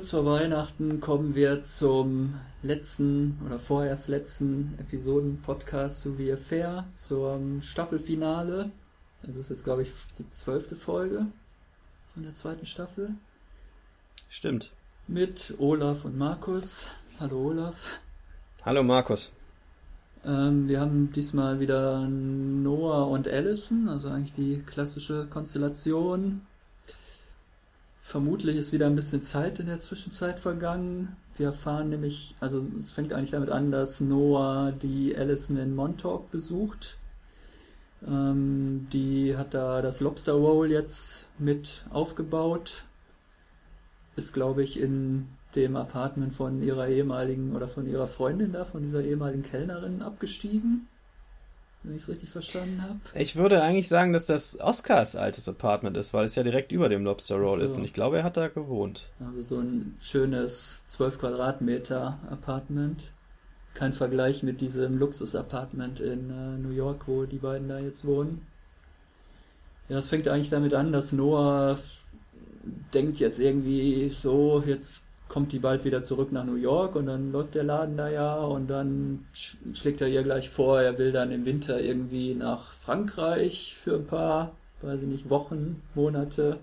[0.00, 2.32] kurz vor Weihnachten kommen wir zum
[2.62, 8.70] letzten oder vorerst letzten Episoden-Podcast zu Wir Fair, zum Staffelfinale.
[9.22, 11.26] Das ist jetzt, glaube ich, die zwölfte Folge
[12.14, 13.10] von der zweiten Staffel.
[14.30, 14.70] Stimmt.
[15.06, 16.86] Mit Olaf und Markus.
[17.18, 18.00] Hallo Olaf.
[18.64, 19.30] Hallo Markus.
[20.24, 26.40] Ähm, wir haben diesmal wieder Noah und Allison, also eigentlich die klassische Konstellation.
[28.02, 31.16] Vermutlich ist wieder ein bisschen Zeit in der Zwischenzeit vergangen.
[31.36, 36.30] Wir erfahren nämlich, also es fängt eigentlich damit an, dass Noah die Allison in Montauk
[36.30, 36.96] besucht.
[38.06, 42.84] Ähm, die hat da das Lobster Roll jetzt mit aufgebaut.
[44.16, 48.82] Ist, glaube ich, in dem Apartment von ihrer ehemaligen oder von ihrer Freundin da, von
[48.82, 50.88] dieser ehemaligen Kellnerin abgestiegen.
[51.82, 53.00] Wenn ich es richtig verstanden habe.
[53.14, 56.90] Ich würde eigentlich sagen, dass das Oscars altes Apartment ist, weil es ja direkt über
[56.90, 57.64] dem Lobster Roll so.
[57.64, 59.08] ist und ich glaube, er hat da gewohnt.
[59.18, 63.12] Also so ein schönes 12 Quadratmeter Apartment.
[63.72, 68.46] Kein Vergleich mit diesem Luxus-Apartment in äh, New York, wo die beiden da jetzt wohnen.
[69.88, 71.78] Ja, es fängt eigentlich damit an, dass Noah
[72.92, 77.30] denkt jetzt irgendwie so, jetzt kommt die bald wieder zurück nach New York und dann
[77.30, 81.30] läuft der Laden da ja und dann schlägt er ihr gleich vor, er will dann
[81.30, 86.58] im Winter irgendwie nach Frankreich für ein paar, weiß ich nicht, Wochen, Monate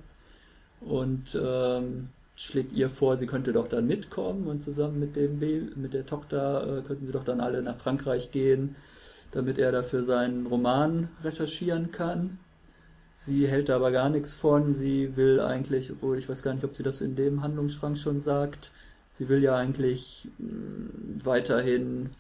[0.81, 5.71] und ähm, schlägt ihr vor, sie könnte doch dann mitkommen und zusammen mit dem Baby,
[5.77, 8.75] mit der Tochter äh, könnten sie doch dann alle nach Frankreich gehen,
[9.31, 12.37] damit er dafür seinen Roman recherchieren kann.
[13.19, 14.73] Sie hält da aber gar nichts von.
[14.73, 18.21] Sie will eigentlich, obwohl ich weiß gar nicht, ob sie das in dem Handlungsstrang schon
[18.21, 18.71] sagt,
[19.09, 22.11] sie will ja eigentlich mh, mm, weiterhin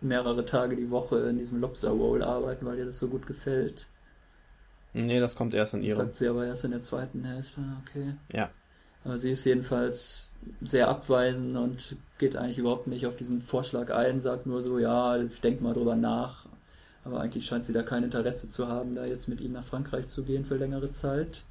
[0.00, 3.88] mehrere Tage die Woche in diesem Lobster Roll arbeiten, weil ihr das so gut gefällt.
[4.92, 5.98] Nee, das kommt erst in ihrem.
[5.98, 8.14] Das sagt sie aber erst in der zweiten Hälfte, okay.
[8.32, 8.48] Ja.
[9.02, 10.30] Aber sie ist jedenfalls
[10.62, 15.20] sehr abweisend und geht eigentlich überhaupt nicht auf diesen Vorschlag ein, sagt nur so, ja,
[15.20, 16.46] ich denke mal drüber nach.
[17.04, 20.06] Aber eigentlich scheint sie da kein Interesse zu haben, da jetzt mit ihm nach Frankreich
[20.06, 21.42] zu gehen für längere Zeit.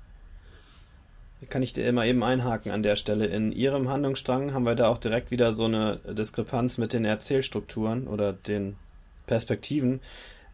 [1.49, 3.25] Kann ich dir immer eben einhaken an der Stelle.
[3.25, 8.07] In ihrem Handlungsstrang haben wir da auch direkt wieder so eine Diskrepanz mit den Erzählstrukturen
[8.07, 8.77] oder den
[9.27, 9.99] Perspektiven.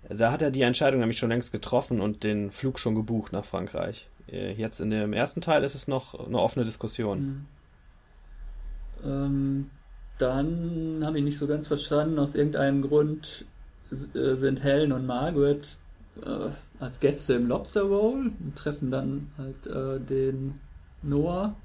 [0.09, 3.45] Da hat er die Entscheidung nämlich schon längst getroffen und den Flug schon gebucht nach
[3.45, 4.07] Frankreich.
[4.31, 7.19] Äh, jetzt in dem ersten Teil ist es noch eine offene Diskussion.
[7.19, 7.45] Mhm.
[9.05, 9.69] Ähm,
[10.17, 13.45] dann habe ich nicht so ganz verstanden, aus irgendeinem Grund
[13.91, 15.77] sind Helen und Margaret
[16.25, 20.59] äh, als Gäste im Lobster Roll und treffen dann halt äh, den
[21.01, 21.55] Noah.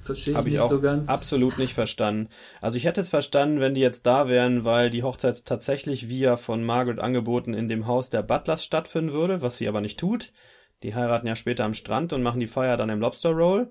[0.00, 1.08] Verstehe ich nicht auch so ganz.
[1.08, 2.28] Absolut nicht verstanden.
[2.60, 6.36] Also ich hätte es verstanden, wenn die jetzt da wären, weil die Hochzeit tatsächlich via
[6.36, 10.32] von Margaret angeboten in dem Haus der Butlers stattfinden würde, was sie aber nicht tut.
[10.82, 13.70] Die heiraten ja später am Strand und machen die Feier dann im Lobster Roll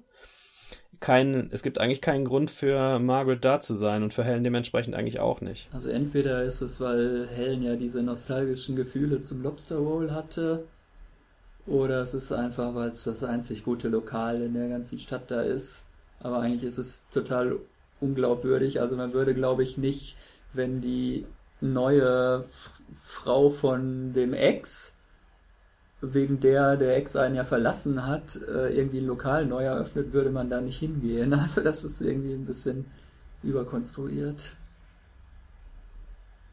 [0.99, 4.95] kein, es gibt eigentlich keinen Grund für Margaret da zu sein und für Helen dementsprechend
[4.95, 5.69] eigentlich auch nicht.
[5.73, 10.65] Also entweder ist es, weil Helen ja diese nostalgischen Gefühle zum Lobster Roll hatte,
[11.67, 15.41] oder es ist einfach, weil es das einzig gute Lokal in der ganzen Stadt da
[15.41, 15.85] ist.
[16.19, 17.57] Aber eigentlich ist es total
[17.99, 18.81] unglaubwürdig.
[18.81, 20.15] Also man würde, glaube ich, nicht,
[20.53, 21.25] wenn die
[21.61, 22.45] neue
[22.99, 24.93] Frau von dem Ex
[26.01, 30.31] wegen der der Ex einen ja verlassen hat, äh, irgendwie ein Lokal neu eröffnet, würde
[30.31, 31.33] man da nicht hingehen.
[31.39, 32.85] Also das ist irgendwie ein bisschen
[33.43, 34.55] überkonstruiert.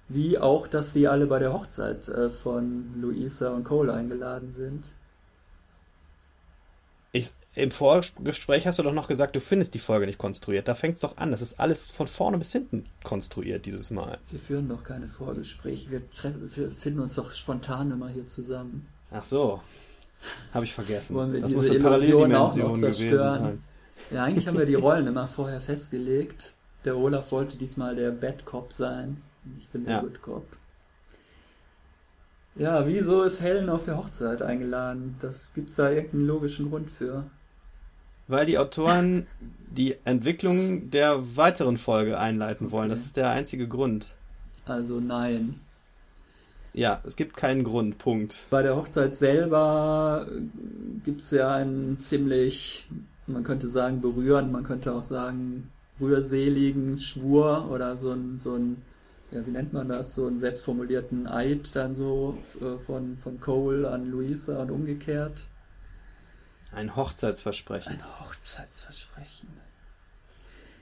[0.08, 4.92] Wie auch, dass die alle bei der Hochzeit äh, von Luisa und Cole eingeladen sind.
[7.12, 10.68] Ich, Im Vorgespräch hast du doch noch gesagt, du findest die Folge nicht konstruiert.
[10.68, 11.30] Da fängt es doch an.
[11.30, 14.18] Das ist alles von vorne bis hinten konstruiert dieses Mal.
[14.30, 15.90] Wir führen doch keine Vorgespräche.
[15.90, 16.02] Wir,
[16.54, 18.86] wir finden uns doch spontan immer hier zusammen.
[19.10, 19.60] Ach so.
[20.52, 21.14] Habe ich vergessen.
[21.14, 23.64] Wollen wir das diese muss eine Paralleldimension gewesen sein.
[24.10, 26.54] Ja, eigentlich haben wir die Rollen immer vorher festgelegt.
[26.84, 29.22] Der Olaf wollte diesmal der Bad Cop sein.
[29.58, 30.00] Ich bin der ja.
[30.00, 30.46] Good Cop.
[32.56, 35.16] Ja, wieso ist Helen auf der Hochzeit eingeladen?
[35.20, 37.24] Das gibt's da irgendeinen logischen Grund für?
[38.26, 39.26] Weil die Autoren
[39.70, 42.72] die Entwicklung der weiteren Folge einleiten okay.
[42.72, 42.90] wollen.
[42.90, 44.08] Das ist der einzige Grund.
[44.66, 45.60] Also nein.
[46.72, 48.46] Ja, es gibt keinen Grund, Punkt.
[48.50, 50.26] Bei der Hochzeit selber
[51.04, 52.88] gibt es ja einen ziemlich,
[53.26, 55.70] man könnte sagen, berührend, man könnte auch sagen,
[56.00, 58.82] rührseligen Schwur oder so ein, so ein
[59.30, 63.90] ja, wie nennt man das, so einen selbstformulierten Eid dann so äh, von, von Cole
[63.90, 65.48] an Luisa und umgekehrt.
[66.72, 67.92] Ein Hochzeitsversprechen.
[67.92, 69.48] Ein Hochzeitsversprechen.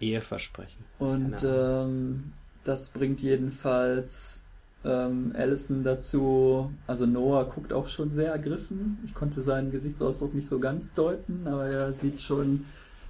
[0.01, 0.85] Eheversprechen.
[0.99, 2.33] Und ähm,
[2.65, 4.45] das bringt jedenfalls
[4.87, 8.99] ähm, Allison dazu, also Noah guckt auch schon sehr ergriffen.
[9.05, 12.65] Ich konnte seinen Gesichtsausdruck nicht so ganz deuten, aber er sieht schon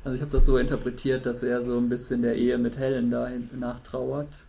[0.04, 3.10] Also ich habe das so interpretiert, dass er so ein bisschen der Ehe mit Helen
[3.10, 3.28] da
[3.58, 4.44] nachtrauert.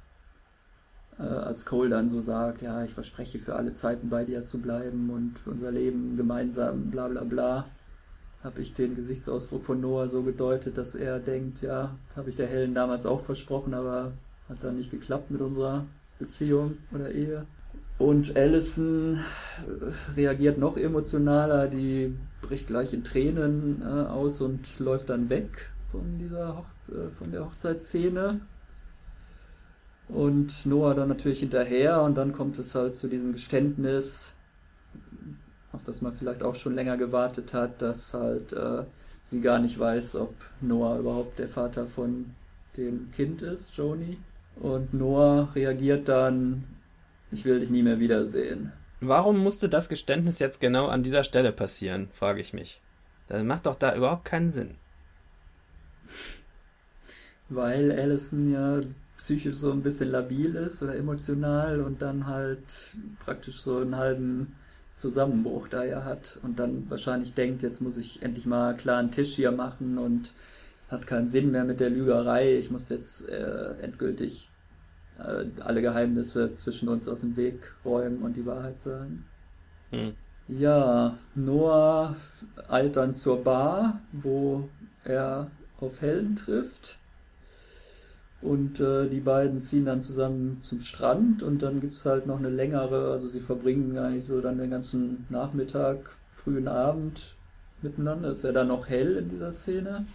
[1.20, 4.60] Äh, als Cole dann so sagt, ja, ich verspreche für alle Zeiten bei dir zu
[4.60, 7.66] bleiben und unser Leben gemeinsam, bla bla bla,
[8.44, 12.48] habe ich den Gesichtsausdruck von Noah so gedeutet, dass er denkt, ja, habe ich der
[12.48, 14.14] Helen damals auch versprochen, aber
[14.48, 15.86] hat dann nicht geklappt mit unserer
[16.20, 17.46] Beziehung oder Ehe.
[17.98, 19.20] Und Allison
[20.16, 26.20] reagiert noch emotionaler, die bricht gleich in Tränen äh, aus und läuft dann weg von
[26.20, 28.42] dieser Hoch äh, von der Hochzeitsszene.
[30.10, 34.32] Und Noah dann natürlich hinterher und dann kommt es halt zu diesem Geständnis,
[35.74, 38.84] auf das man vielleicht auch schon länger gewartet hat, dass halt äh,
[39.20, 42.28] sie gar nicht weiß, ob Noah überhaupt der Vater von
[42.78, 44.18] dem Kind ist, Joni.
[44.60, 46.64] Und Noah reagiert dann,
[47.32, 48.72] ich will dich nie mehr wiedersehen.
[49.00, 52.82] Warum musste das Geständnis jetzt genau an dieser Stelle passieren, frage ich mich.
[53.28, 54.76] Das macht doch da überhaupt keinen Sinn.
[57.50, 58.80] Weil Allison ja
[59.18, 64.56] psychisch so ein bisschen labil ist oder emotional und dann halt praktisch so einen halben
[64.96, 69.12] Zusammenbruch da ja hat und dann wahrscheinlich denkt, jetzt muss ich endlich mal klar einen
[69.12, 70.34] Tisch hier machen und
[70.90, 72.58] hat keinen Sinn mehr mit der Lügerei.
[72.58, 74.50] Ich muss jetzt äh, endgültig
[75.20, 79.26] äh, alle Geheimnisse zwischen uns aus dem Weg räumen und die Wahrheit sagen.
[79.92, 80.14] Hm.
[80.48, 82.16] Ja, Noah
[82.70, 84.70] eilt dann zur Bar, wo
[85.04, 86.98] er auf Helen trifft.
[88.42, 92.38] Und äh, die beiden ziehen dann zusammen zum Strand und dann gibt es halt noch
[92.38, 97.36] eine längere, also sie verbringen eigentlich so dann den ganzen Nachmittag, frühen Abend
[97.82, 98.30] miteinander.
[98.30, 100.06] Ist ja dann noch hell in dieser Szene.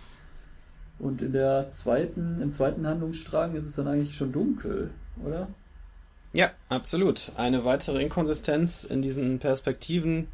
[1.02, 4.90] Und in der zweiten, im zweiten Handlungsstrang ist es dann eigentlich schon dunkel,
[5.26, 5.48] oder?
[6.32, 7.32] Ja, absolut.
[7.36, 10.28] Eine weitere Inkonsistenz in diesen Perspektiven.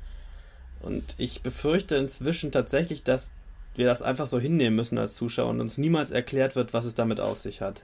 [0.83, 3.33] Und ich befürchte inzwischen tatsächlich, dass
[3.77, 6.95] wir das einfach so hinnehmen müssen als Zuschauer und uns niemals erklärt wird, was es
[6.95, 7.81] damit auf sich hat.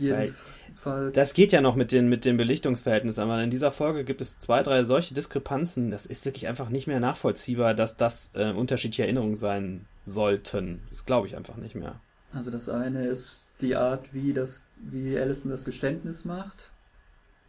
[0.00, 1.12] Jedenfalls.
[1.12, 4.38] Das geht ja noch mit den, mit den Belichtungsverhältnissen, aber in dieser Folge gibt es
[4.38, 5.90] zwei, drei solche Diskrepanzen.
[5.90, 10.82] Das ist wirklich einfach nicht mehr nachvollziehbar, dass das äh, unterschiedliche Erinnerungen sein sollten.
[10.90, 12.00] Das glaube ich einfach nicht mehr.
[12.32, 16.72] Also das eine ist die Art, wie das, wie Allison das Geständnis macht.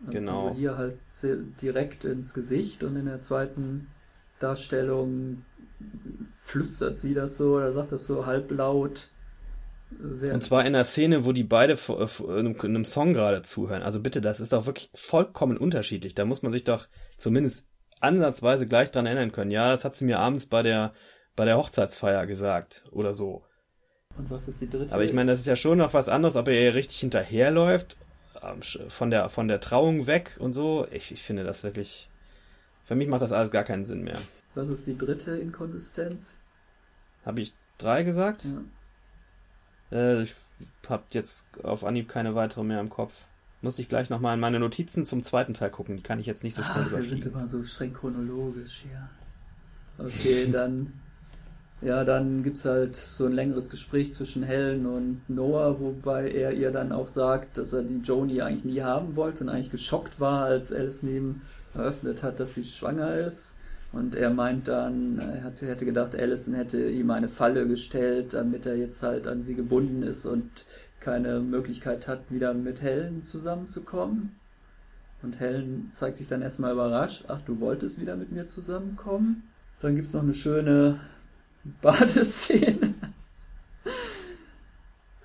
[0.02, 0.48] Also genau.
[0.48, 0.98] Also hier halt
[1.62, 3.88] direkt ins Gesicht und in der zweiten
[4.40, 5.44] Darstellung
[6.42, 9.10] flüstert sie das so oder sagt das so halblaut.
[9.92, 11.78] Und zwar in einer Szene, wo die beide
[12.28, 13.82] in einem Song gerade zuhören.
[13.82, 16.14] Also bitte, das ist doch wirklich vollkommen unterschiedlich.
[16.14, 16.88] Da muss man sich doch
[17.18, 17.64] zumindest
[18.00, 19.52] ansatzweise gleich dran erinnern können.
[19.52, 20.94] Ja, das hat sie mir abends bei der,
[21.36, 23.44] bei der Hochzeitsfeier gesagt oder so.
[24.18, 24.94] Und was ist die dritte?
[24.94, 27.98] Aber ich meine, das ist ja schon noch was anderes, ob er ihr richtig hinterherläuft,
[28.90, 30.88] von der, von der Trauung weg und so.
[30.92, 32.10] Ich, ich finde das wirklich,
[32.86, 34.18] für mich macht das alles gar keinen Sinn mehr.
[34.56, 36.38] Was ist die dritte Inkonsistenz?
[37.26, 38.46] Habe ich drei gesagt?
[38.46, 38.62] Ja.
[39.92, 40.36] Äh, ich
[40.88, 43.14] habe jetzt auf Anhieb keine weitere mehr im Kopf.
[43.62, 45.98] Muss ich gleich nochmal in meine Notizen zum zweiten Teil gucken.
[45.98, 46.92] Die kann ich jetzt nicht so schnell Ach.
[46.92, 49.10] Wir sind immer so streng chronologisch hier.
[49.98, 50.94] Okay, dann
[51.82, 56.52] ja, dann gibt es halt so ein längeres Gespräch zwischen Helen und Noah, wobei er
[56.52, 60.20] ihr dann auch sagt, dass er die Joni eigentlich nie haben wollte und eigentlich geschockt
[60.20, 61.42] war, als Alice neben
[61.74, 63.56] eröffnet hat, dass sie schwanger ist.
[63.92, 68.66] Und er meint dann, er hatte, hätte gedacht, Allison hätte ihm eine Falle gestellt, damit
[68.66, 70.66] er jetzt halt an sie gebunden ist und
[71.00, 74.36] keine Möglichkeit hat, wieder mit Helen zusammenzukommen.
[75.24, 79.44] Und Helen zeigt sich dann erstmal überrascht, ach, du wolltest wieder mit mir zusammenkommen?
[79.80, 81.00] Dann gibt es noch eine schöne
[81.82, 82.94] Badeszene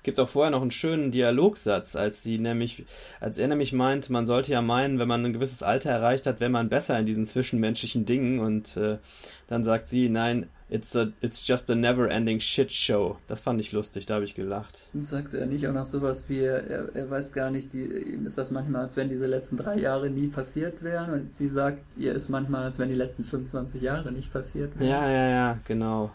[0.05, 2.85] gibt auch vorher noch einen schönen Dialogsatz, als sie nämlich,
[3.19, 6.39] als er nämlich meint, man sollte ja meinen, wenn man ein gewisses Alter erreicht hat,
[6.39, 8.99] wäre man besser in diesen zwischenmenschlichen Dingen und äh,
[9.47, 13.17] dann sagt sie, nein, it's a, it's just a never ending shit show.
[13.27, 14.87] Das fand ich lustig, da habe ich gelacht.
[15.01, 18.37] Sagt er nicht auch noch sowas wie, er, er weiß gar nicht, die, ihm ist
[18.37, 22.13] das manchmal, als wenn diese letzten drei Jahre nie passiert wären und sie sagt, ihr
[22.13, 24.89] ist manchmal, als wenn die letzten 25 Jahre nicht passiert wären.
[24.89, 26.11] Ja, ja, ja, genau.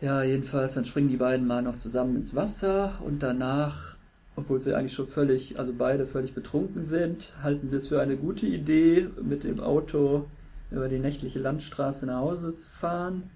[0.00, 3.98] Ja, jedenfalls, dann springen die beiden mal noch zusammen ins Wasser und danach,
[4.34, 8.16] obwohl sie eigentlich schon völlig, also beide völlig betrunken sind, halten sie es für eine
[8.16, 10.24] gute Idee, mit dem Auto
[10.70, 13.30] über die nächtliche Landstraße nach Hause zu fahren.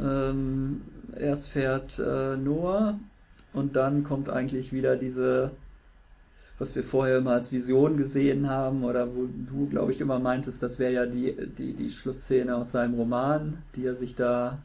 [0.00, 0.82] Ähm,
[1.16, 3.00] erst fährt äh, Noah
[3.52, 5.50] und dann kommt eigentlich wieder diese,
[6.60, 10.62] was wir vorher immer als Vision gesehen haben oder wo du, glaube ich, immer meintest,
[10.62, 14.62] das wäre ja die, die, die Schlussszene aus seinem Roman, die er sich da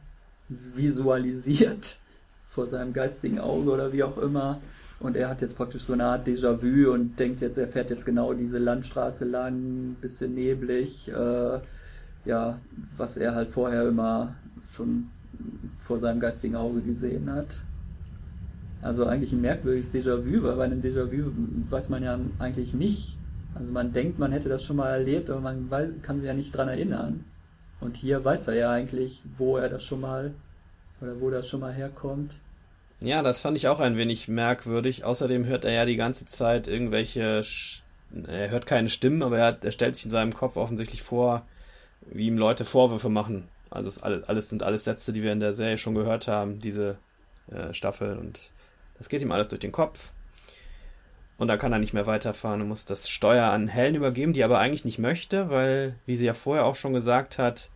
[0.48, 1.96] visualisiert
[2.46, 4.60] vor seinem geistigen Auge oder wie auch immer.
[5.00, 8.06] Und er hat jetzt praktisch so eine Art Déjà-vu und denkt jetzt, er fährt jetzt
[8.06, 11.58] genau diese Landstraße lang, bisschen neblig, äh,
[12.24, 12.58] ja,
[12.96, 14.34] was er halt vorher immer
[14.72, 15.08] schon
[15.78, 17.60] vor seinem geistigen Auge gesehen hat.
[18.82, 21.32] Also eigentlich ein merkwürdiges Déjà-vu, weil bei einem Déjà-vu
[21.70, 23.16] weiß man ja eigentlich nicht.
[23.54, 26.34] Also man denkt, man hätte das schon mal erlebt, aber man weiß, kann sich ja
[26.34, 27.24] nicht dran erinnern.
[27.80, 30.32] Und hier weiß er ja eigentlich, wo er das schon mal
[31.00, 32.38] oder wo das schon mal herkommt.
[33.00, 35.04] Ja, das fand ich auch ein wenig merkwürdig.
[35.04, 37.42] Außerdem hört er ja die ganze Zeit irgendwelche.
[38.26, 41.42] Er hört keine Stimmen, aber er, hat, er stellt sich in seinem Kopf offensichtlich vor,
[42.00, 43.48] wie ihm Leute Vorwürfe machen.
[43.70, 46.60] Also es alles, alles sind alles Sätze, die wir in der Serie schon gehört haben,
[46.60, 46.96] diese
[47.50, 48.16] äh, Staffel.
[48.16, 48.52] Und
[48.98, 50.12] das geht ihm alles durch den Kopf.
[51.36, 54.44] Und dann kann er nicht mehr weiterfahren und muss das Steuer an Helen übergeben, die
[54.44, 57.70] aber eigentlich nicht möchte, weil, wie sie ja vorher auch schon gesagt hat,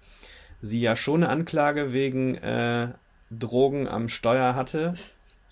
[0.60, 2.88] sie ja schon eine Anklage wegen äh,
[3.30, 4.94] Drogen am Steuer hatte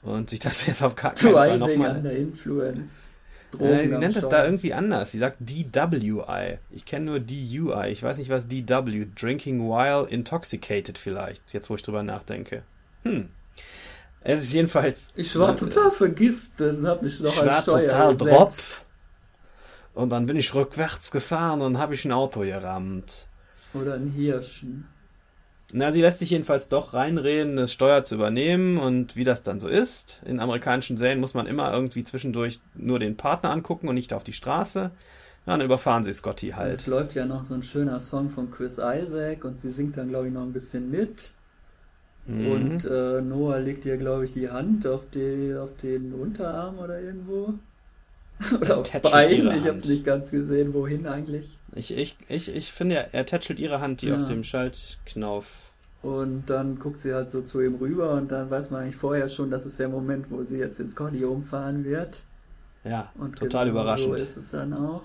[0.03, 1.97] und sich das jetzt auf keinen Fall nochmal...
[1.97, 3.13] under influence.
[3.51, 5.13] Drogen äh, sie nennt es da irgendwie anders.
[5.13, 6.59] Sie sagt DWI.
[6.71, 7.91] Ich kenne nur DUI.
[7.91, 9.07] Ich weiß nicht, was DW.
[9.15, 11.53] Drinking while intoxicated vielleicht.
[11.53, 12.63] Jetzt, wo ich drüber nachdenke.
[13.05, 13.29] Hm.
[14.29, 15.13] Es ist jedenfalls.
[15.15, 18.53] Ich war total vergiftet und habe mich noch als Steuer total drop.
[19.95, 23.29] Und dann bin ich rückwärts gefahren und habe ich ein Auto gerammt.
[23.73, 24.89] Oder ein Hirschen.
[25.73, 29.61] Na, sie lässt sich jedenfalls doch reinreden, das Steuer zu übernehmen und wie das dann
[29.61, 30.21] so ist.
[30.25, 34.25] In amerikanischen Serien muss man immer irgendwie zwischendurch nur den Partner angucken und nicht auf
[34.25, 34.81] die Straße.
[34.81, 34.91] Ja,
[35.57, 36.75] dann überfahren sie Scotty halt.
[36.75, 40.09] Es läuft ja noch so ein schöner Song von Chris Isaac und sie singt dann,
[40.09, 41.31] glaube ich, noch ein bisschen mit.
[42.27, 42.47] Mhm.
[42.49, 47.01] Und äh, Noah legt ihr, glaube ich, die Hand auf, die, auf den Unterarm oder
[47.01, 47.55] irgendwo.
[48.61, 51.57] Oder aufs Bein, ich habe es nicht ganz gesehen, wohin eigentlich.
[51.75, 54.17] Ich, ich, ich, ich finde, er tätschelt ihre Hand, die ja.
[54.17, 55.73] auf dem Schaltknauf.
[56.03, 59.31] Und dann guckt sie halt so zu ihm rüber und dann weiß man eigentlich vorher
[59.31, 62.25] schon, das ist der Moment, wo sie jetzt ins Scotty umfahren wird.
[62.85, 64.19] Ja, und total genau überraschend.
[64.19, 65.03] So ist es dann auch.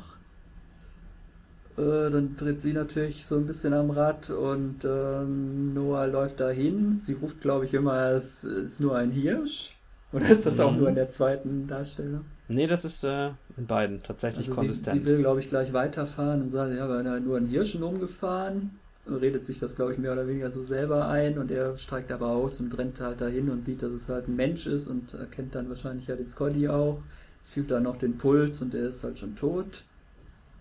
[1.78, 7.00] Äh, dann dreht sie natürlich so ein bisschen am Rad und ähm, Noah läuft dahin.
[7.00, 9.78] Sie ruft, glaube ich, immer, es ist nur ein Hirsch.
[10.14, 10.80] Oder ist das auch mhm.
[10.80, 12.26] nur in der zweiten Darstellung?
[12.50, 14.98] Nee, das ist äh, in beiden tatsächlich also konsistent.
[14.98, 17.82] Sie, sie will, glaube ich, gleich weiterfahren und sagt, ja, wir haben nur einen Hirschen
[17.82, 18.72] umgefahren.
[19.10, 22.28] Redet sich das, glaube ich, mehr oder weniger so selber ein und er steigt aber
[22.28, 25.56] aus und rennt halt dahin und sieht, dass es halt ein Mensch ist und erkennt
[25.56, 27.02] dann wahrscheinlich ja den Scotty auch,
[27.44, 29.86] fühlt dann noch den Puls und er ist halt schon tot.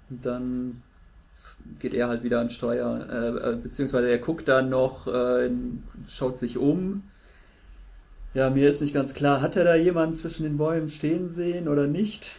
[0.09, 0.83] Und dann
[1.78, 5.50] geht er halt wieder an Steuer, äh, äh, beziehungsweise er guckt dann noch, äh,
[6.06, 7.02] schaut sich um
[8.32, 11.66] ja, mir ist nicht ganz klar, hat er da jemanden zwischen den Bäumen stehen sehen
[11.66, 12.30] oder nicht?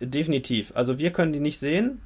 [0.00, 0.72] Definitiv.
[0.74, 2.00] Also wir können die nicht sehen.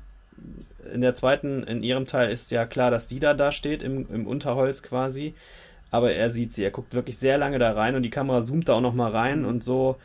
[0.93, 4.07] In der zweiten, in ihrem Teil ist ja klar, dass sie da da steht, im,
[4.13, 5.35] im Unterholz quasi.
[5.91, 6.63] Aber er sieht sie.
[6.63, 9.45] Er guckt wirklich sehr lange da rein und die Kamera zoomt da auch nochmal rein
[9.45, 9.97] und so.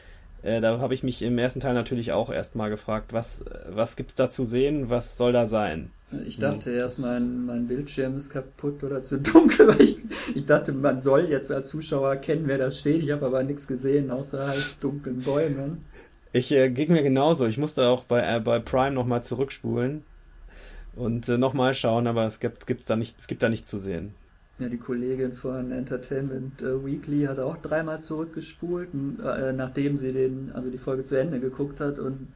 [0.44, 4.16] Äh, da habe ich mich im ersten Teil natürlich auch erstmal gefragt, was, was gibt's
[4.16, 4.90] da zu sehen?
[4.90, 5.90] Was soll da sein?
[6.28, 9.98] Ich dachte ja, erst, mein, mein Bildschirm ist kaputt oder zu dunkel, weil ich,
[10.36, 13.02] ich dachte, man soll jetzt als Zuschauer erkennen, wer da steht.
[13.04, 15.86] Ich habe aber nichts gesehen, außer halt dunklen Bäumen.
[16.34, 17.46] Ich äh, ging mir genauso.
[17.48, 20.04] Ich musste auch bei, äh, bei Prime nochmal zurückspulen
[20.96, 23.78] und äh, nochmal schauen, aber es gibt, gibt's da nicht, es gibt da nichts zu
[23.78, 24.14] sehen.
[24.60, 28.90] Ja, die Kollegin von Entertainment äh, Weekly hat auch dreimal zurückgespult,
[29.24, 32.28] äh, nachdem sie den, also die Folge zu Ende geguckt hat und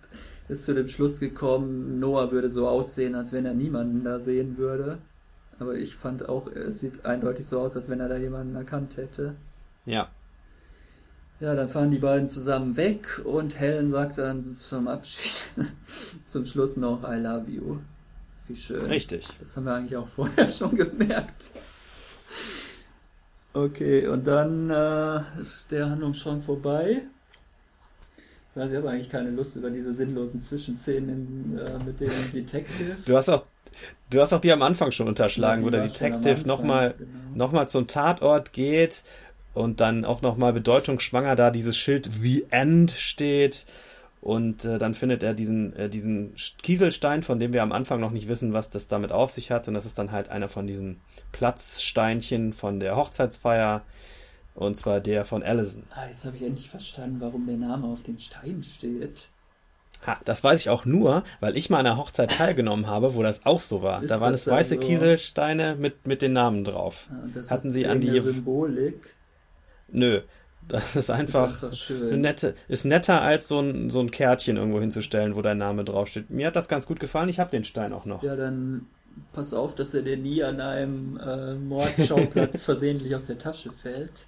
[0.50, 4.58] ist zu dem Schluss gekommen, Noah würde so aussehen, als wenn er niemanden da sehen
[4.58, 4.98] würde.
[5.60, 8.98] Aber ich fand auch, es sieht eindeutig so aus, als wenn er da jemanden erkannt
[8.98, 9.36] hätte.
[9.86, 10.10] Ja.
[11.40, 15.44] Ja, dann fahren die beiden zusammen weg und Helen sagt dann zum Abschied
[16.26, 17.78] zum Schluss noch I love you.
[18.48, 18.86] Wie schön.
[18.86, 19.28] Richtig.
[19.40, 21.52] Das haben wir eigentlich auch vorher schon gemerkt.
[23.54, 27.02] Okay, und dann äh, ist der Handlungsstrang vorbei.
[28.52, 32.98] Ich weiß, ich habe eigentlich keine Lust über diese sinnlosen Zwischenszenen äh, mit dem Detective.
[33.06, 33.46] Du hast auch,
[34.10, 36.96] du hast auch die am Anfang schon unterschlagen, ja, wo der Detective nochmal
[37.34, 37.52] genau.
[37.52, 39.04] noch zum Tatort geht
[39.54, 43.66] und dann auch nochmal bedeutungsschwanger da dieses Schild The End steht.
[44.28, 48.12] Und äh, dann findet er diesen, äh, diesen Kieselstein, von dem wir am Anfang noch
[48.12, 49.70] nicht wissen, was das damit auf sich hat.
[49.70, 51.00] Und das ist dann halt einer von diesen
[51.32, 53.84] Platzsteinchen von der Hochzeitsfeier.
[54.54, 55.84] Und zwar der von Allison.
[55.92, 59.30] Ah, jetzt habe ich endlich verstanden, warum der Name auf dem Stein steht.
[60.06, 63.24] Ha, das weiß ich auch nur, weil ich mal an einer Hochzeit teilgenommen habe, wo
[63.24, 64.02] das auch so war.
[64.02, 64.82] Ist da waren es weiße so?
[64.82, 67.08] Kieselsteine mit, mit den Namen drauf.
[67.10, 69.16] Ah, Hatten sie an die Symbolik?
[69.88, 70.20] Nö,
[70.68, 74.80] das ist einfach, ist einfach nette, ist netter als so ein, so ein Kärtchen irgendwo
[74.80, 76.30] hinzustellen, wo dein Name draufsteht.
[76.30, 78.24] Mir hat das ganz gut gefallen, ich habe den Stein auch noch.
[78.24, 78.88] Ja, dann
[79.34, 84.28] pass auf, dass er dir nie an einem äh, Mordschauplatz versehentlich aus der Tasche fällt.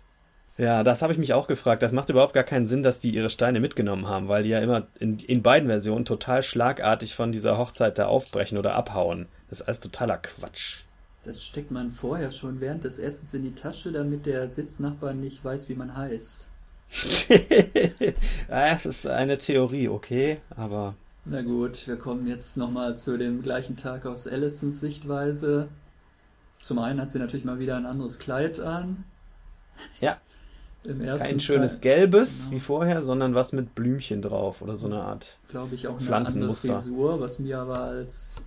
[0.58, 1.82] Ja, das habe ich mich auch gefragt.
[1.84, 4.60] Das macht überhaupt gar keinen Sinn, dass die ihre Steine mitgenommen haben, weil die ja
[4.60, 9.28] immer in, in beiden Versionen total schlagartig von dieser Hochzeit da aufbrechen oder abhauen.
[9.50, 10.84] Das ist alles totaler Quatsch.
[11.24, 15.44] Das steckt man vorher schon während des Essens in die Tasche, damit der Sitznachbar nicht
[15.44, 16.48] weiß, wie man heißt.
[18.48, 20.96] das ist eine Theorie, okay, aber.
[21.26, 25.68] Na gut, wir kommen jetzt nochmal zu dem gleichen Tag aus Allisons Sichtweise.
[26.62, 29.04] Zum einen hat sie natürlich mal wieder ein anderes Kleid an.
[30.02, 30.18] Ja.
[30.84, 31.82] Kein schönes Teil.
[31.82, 32.52] gelbes genau.
[32.56, 35.38] wie vorher, sondern was mit Blümchen drauf oder so eine Art.
[35.50, 38.44] Glaube ich auch eine andere Frisur, was mir aber als,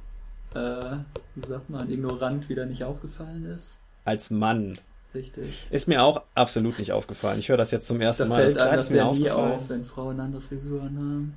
[0.54, 0.98] äh,
[1.34, 3.80] wie sagt man, ignorant wieder nicht aufgefallen ist.
[4.04, 4.78] Als Mann.
[5.14, 5.66] Richtig.
[5.70, 7.38] Ist mir auch absolut nicht aufgefallen.
[7.38, 8.42] Ich höre das jetzt zum ersten da Mal.
[8.42, 11.34] Fällt das Kleid ist mir nie auf, wenn Frauen andere Frisuren haben.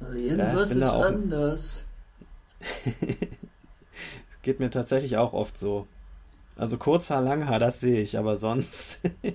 [0.00, 1.84] Also irgendwas ja, ist anders.
[4.42, 5.86] Geht mir tatsächlich auch oft so.
[6.56, 9.00] Also Kurzhaar, Langhaar, das sehe ich, aber sonst.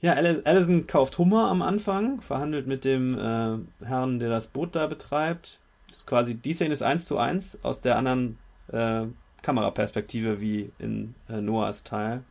[0.00, 4.86] ja, Allison kauft Hummer am Anfang, verhandelt mit dem äh, Herrn, der das Boot da
[4.86, 5.58] betreibt.
[5.94, 8.38] Ist quasi, die Szene ist eins zu eins aus der anderen
[8.72, 9.04] äh,
[9.42, 12.22] Kameraperspektive wie in äh, Noahs Teil.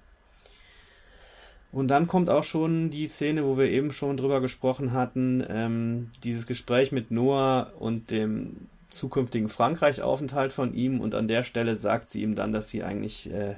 [1.71, 6.11] Und dann kommt auch schon die Szene, wo wir eben schon drüber gesprochen hatten, ähm,
[6.23, 12.09] dieses Gespräch mit Noah und dem zukünftigen Frankreich-Aufenthalt von ihm und an der Stelle sagt
[12.09, 13.55] sie ihm dann, dass sie eigentlich äh,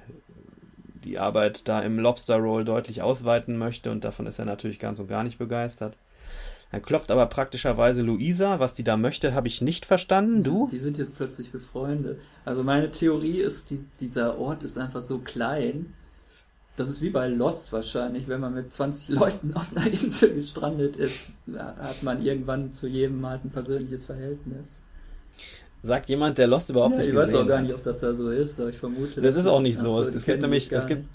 [1.04, 5.00] die Arbeit da im Lobster Roll deutlich ausweiten möchte und davon ist er natürlich ganz
[5.00, 5.98] und gar nicht begeistert.
[6.72, 8.60] Dann klopft aber praktischerweise Luisa.
[8.60, 10.44] Was die da möchte, habe ich nicht verstanden.
[10.44, 10.68] Du?
[10.72, 12.20] Die sind jetzt plötzlich befreundet.
[12.44, 15.94] Also meine Theorie ist, die, dieser Ort ist einfach so klein.
[16.76, 18.28] Das ist wie bei Lost wahrscheinlich.
[18.28, 23.26] Wenn man mit 20 Leuten auf einer Insel gestrandet ist, hat man irgendwann zu jedem
[23.26, 24.82] halt ein persönliches Verhältnis.
[25.82, 27.84] Sagt jemand, der Lost überhaupt ja, nicht ich gesehen Ich weiß auch gar nicht, ob
[27.84, 29.22] das da so ist, aber ich vermute.
[29.22, 30.02] Das ist auch nicht so.
[30.02, 31.06] so es gibt nämlich, es gibt,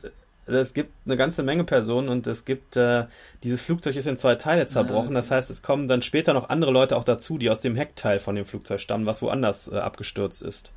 [0.58, 3.06] es gibt eine ganze Menge Personen und es gibt, äh,
[3.42, 4.96] dieses Flugzeug ist in zwei Teile zerbrochen.
[4.96, 5.14] Ja, okay.
[5.14, 8.18] Das heißt, es kommen dann später noch andere Leute auch dazu, die aus dem Heckteil
[8.18, 10.72] von dem Flugzeug stammen, was woanders äh, abgestürzt ist.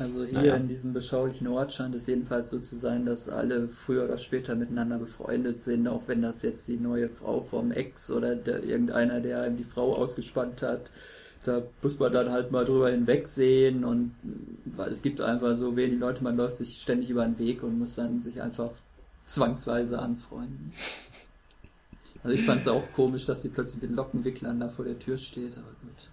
[0.00, 0.54] Also hier naja.
[0.54, 4.54] in diesem beschaulichen Ort scheint es jedenfalls so zu sein, dass alle früher oder später
[4.54, 9.20] miteinander befreundet sind, auch wenn das jetzt die neue Frau vom Ex oder der, irgendeiner,
[9.20, 10.90] der ihm die Frau ausgespannt hat,
[11.44, 14.14] da muss man dann halt mal drüber hinwegsehen und
[14.64, 17.78] weil es gibt einfach so wenig Leute, man läuft sich ständig über den Weg und
[17.78, 18.70] muss dann sich einfach
[19.30, 20.72] zwangsweise anfreunden.
[22.22, 25.16] Also ich fand es auch komisch, dass sie plötzlich mit Lockenwicklern da vor der Tür
[25.16, 26.10] steht, aber gut.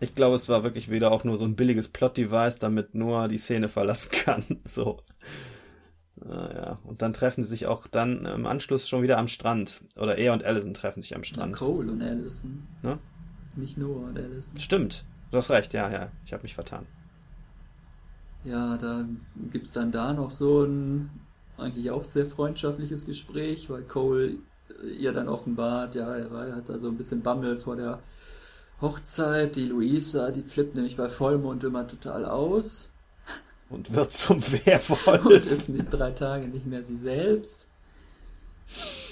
[0.00, 3.38] Ich glaube, es war wirklich wieder auch nur so ein billiges Plot-Device, damit Noah die
[3.38, 4.44] Szene verlassen kann.
[4.64, 5.00] So.
[6.24, 9.82] Naja, und dann treffen sie sich auch dann im Anschluss schon wieder am Strand.
[9.96, 11.52] Oder er und Allison treffen sich am Strand.
[11.52, 12.66] Ja, Cole und Allison.
[12.82, 12.98] Ne?
[13.54, 14.58] Nicht Noah und Allison.
[14.58, 15.04] Stimmt.
[15.30, 16.10] Du hast recht, ja, ja.
[16.24, 16.86] Ich habe mich vertan.
[18.44, 19.06] Ja, da
[19.50, 21.10] gibt's dann da noch so ein
[21.58, 24.38] eigentlich auch sehr freundschaftliches Gespräch, weil Cole
[24.98, 28.00] ihr dann offenbart, ja, er hat da so ein bisschen Bammel vor der
[28.80, 29.56] Hochzeit.
[29.56, 32.90] Die Luisa, die flippt nämlich bei Vollmond immer total aus.
[33.70, 35.26] Und wird zum Werwolf.
[35.26, 37.66] Und ist in drei Tage nicht mehr sie selbst.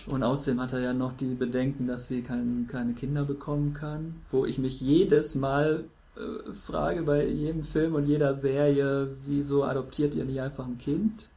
[0.07, 4.21] Und außerdem hat er ja noch die Bedenken, dass sie kein, keine Kinder bekommen kann.
[4.31, 5.85] Wo ich mich jedes Mal
[6.17, 11.31] äh, frage bei jedem Film und jeder Serie, wieso adoptiert ihr nicht einfach ein Kind?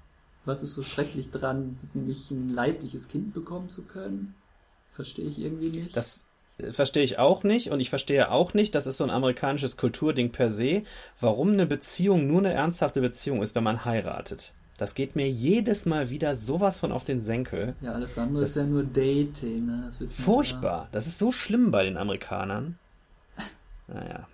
[0.46, 4.36] Was ist so schrecklich dran, nicht ein leibliches Kind bekommen zu können?
[4.92, 5.96] Verstehe ich irgendwie nicht.
[5.96, 6.26] Das
[6.58, 9.78] äh, verstehe ich auch nicht und ich verstehe auch nicht, das ist so ein amerikanisches
[9.78, 10.84] Kulturding per se,
[11.20, 14.54] warum eine Beziehung nur eine ernsthafte Beziehung ist, wenn man heiratet.
[14.78, 17.76] Das geht mir jedes Mal wieder sowas von auf den Senkel.
[17.82, 19.66] Ja, alles andere das ist ja nur Dating.
[19.66, 19.92] Ne?
[20.00, 20.88] Das furchtbar.
[20.94, 22.80] Das ist so schlimm bei den Amerikanern.
[23.88, 24.28] Naja.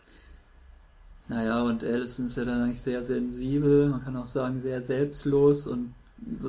[1.27, 5.67] Naja, und Allison ist ja dann eigentlich sehr sensibel, man kann auch sagen sehr selbstlos
[5.67, 5.93] und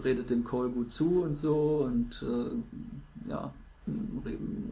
[0.05, 3.53] redet dem Cole gut zu und so und äh, ja,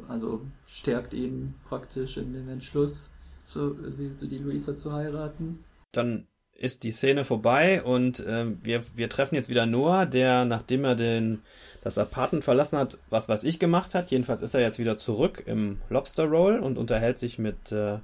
[0.09, 3.11] also stärkt ihn praktisch in dem Entschluss,
[3.47, 5.64] zu, die Luisa zu heiraten.
[5.93, 10.85] Dann ist die Szene vorbei und äh, wir, wir treffen jetzt wieder Noah, der, nachdem
[10.85, 11.43] er den,
[11.83, 14.11] das Apartment verlassen hat, was weiß ich gemacht hat.
[14.11, 17.99] Jedenfalls ist er jetzt wieder zurück im Lobster Roll und unterhält sich mit, äh,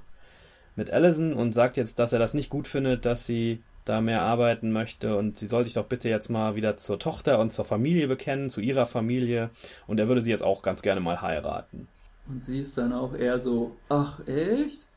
[0.75, 4.21] mit Allison und sagt jetzt, dass er das nicht gut findet, dass sie da mehr
[4.21, 7.65] arbeiten möchte und sie soll sich doch bitte jetzt mal wieder zur Tochter und zur
[7.65, 9.49] Familie bekennen, zu ihrer Familie
[9.87, 11.87] und er würde sie jetzt auch ganz gerne mal heiraten.
[12.27, 14.87] Und sie ist dann auch eher so, ach echt?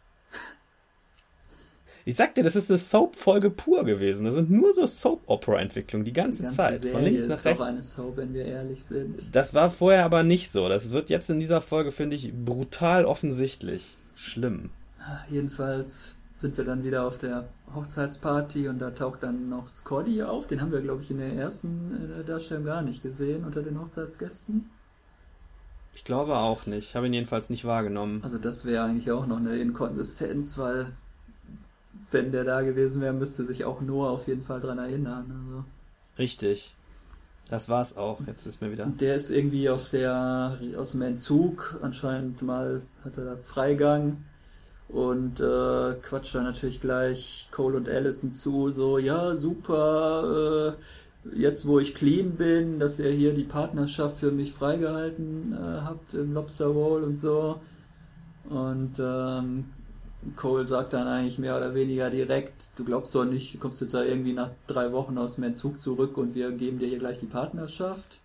[2.07, 4.27] Ich sag dir, das ist eine Soap-Folge pur gewesen.
[4.27, 6.81] Das sind nur so Soap-Opera-Entwicklungen die ganze, die ganze Zeit.
[6.81, 7.59] Serie von links nach ist rechts.
[7.59, 9.35] Doch eine Soap, wenn wir ehrlich sind.
[9.35, 10.69] Das war vorher aber nicht so.
[10.69, 13.97] Das wird jetzt in dieser Folge, finde ich, brutal offensichtlich.
[14.15, 14.69] Schlimm.
[15.29, 20.47] Jedenfalls sind wir dann wieder auf der Hochzeitsparty und da taucht dann noch Scotty auf.
[20.47, 23.81] Den haben wir, glaube ich, in der ersten äh, Darstellung gar nicht gesehen unter den
[23.81, 24.71] Hochzeitsgästen.
[25.95, 26.89] Ich glaube auch nicht.
[26.89, 28.21] Ich habe ihn jedenfalls nicht wahrgenommen.
[28.23, 30.89] Also das wäre eigentlich auch noch eine Inkonsistenz, weil
[32.11, 35.47] wenn der da gewesen wäre, müsste sich auch Noah auf jeden Fall dran erinnern.
[35.47, 35.65] Also.
[36.19, 36.75] Richtig.
[37.49, 38.21] Das war's auch.
[38.27, 38.87] Jetzt ist mir wieder.
[38.87, 41.79] Der ist irgendwie aus der aus dem Entzug.
[41.83, 44.25] Anscheinend mal hat er da Freigang
[44.89, 48.71] und äh, quatscht dann natürlich gleich Cole und Allison zu.
[48.71, 50.77] So ja super.
[50.77, 50.83] Äh,
[51.33, 56.15] jetzt wo ich clean bin, dass ihr hier die Partnerschaft für mich freigehalten äh, habt
[56.15, 57.61] im Lobster Wall und so.
[58.49, 59.65] Und ähm,
[60.37, 63.95] Cole sagt dann eigentlich mehr oder weniger direkt, du glaubst doch nicht, du kommst jetzt
[63.95, 67.19] da irgendwie nach drei Wochen aus dem Entzug zurück und wir geben dir hier gleich
[67.19, 68.21] die Partnerschaft.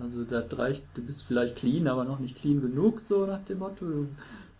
[0.00, 3.58] Also das reicht, du bist vielleicht clean, aber noch nicht clean genug, so nach dem
[3.58, 4.06] Motto.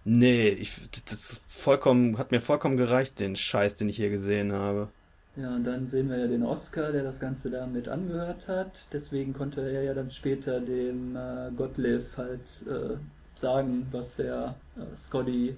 [0.04, 4.90] Nee, ich, das vollkommen, hat mir vollkommen gereicht, den Scheiß, den ich hier gesehen habe.
[5.36, 8.88] Ja, und dann sehen wir ja den Oscar, der das Ganze da mit angehört hat.
[8.92, 12.98] Deswegen konnte er ja dann später dem äh, Gottlieb halt äh,
[13.36, 15.56] sagen, was der äh, Scotty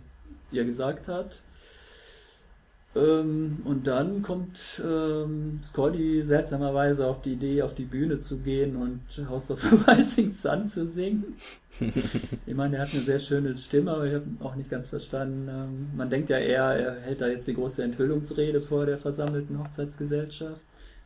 [0.51, 1.41] ihr gesagt hat.
[3.01, 8.75] Ähm, und dann kommt ähm, Scotty seltsamerweise auf die Idee, auf die Bühne zu gehen
[8.75, 11.35] und House of the Rising Sun zu singen.
[12.45, 15.47] ich meine, er hat eine sehr schöne Stimme, aber ich habe auch nicht ganz verstanden.
[15.49, 19.57] Ähm, man denkt ja eher, er hält da jetzt die große Enthüllungsrede vor der versammelten
[19.57, 20.61] Hochzeitsgesellschaft.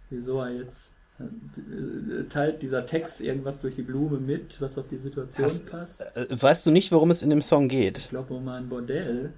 [0.09, 4.97] Wieso er jetzt äh, teilt dieser Text irgendwas durch die Blume mit, was auf die
[4.97, 6.01] Situation Hast, passt?
[6.01, 7.99] Äh, weißt du nicht, worum es in dem Song geht?
[7.99, 9.31] Ich glaube um ein Bordell.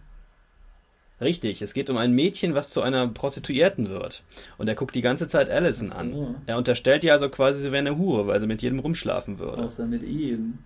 [1.20, 4.24] Richtig, es geht um ein Mädchen, was zu einer Prostituierten wird.
[4.58, 5.96] Und er guckt die ganze Zeit Allison so.
[5.96, 6.36] an.
[6.46, 9.64] Er unterstellt ihr also quasi, sie wäre eine Hure, weil sie mit jedem rumschlafen würde.
[9.64, 10.60] Außer mit ihm.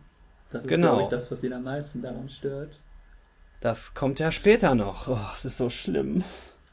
[0.50, 0.88] Das ist, genau.
[0.88, 2.80] glaube ich, das, was ihn am meisten daran stört.
[3.62, 5.08] Das kommt ja später noch.
[5.08, 6.24] Oh, es ist so schlimm.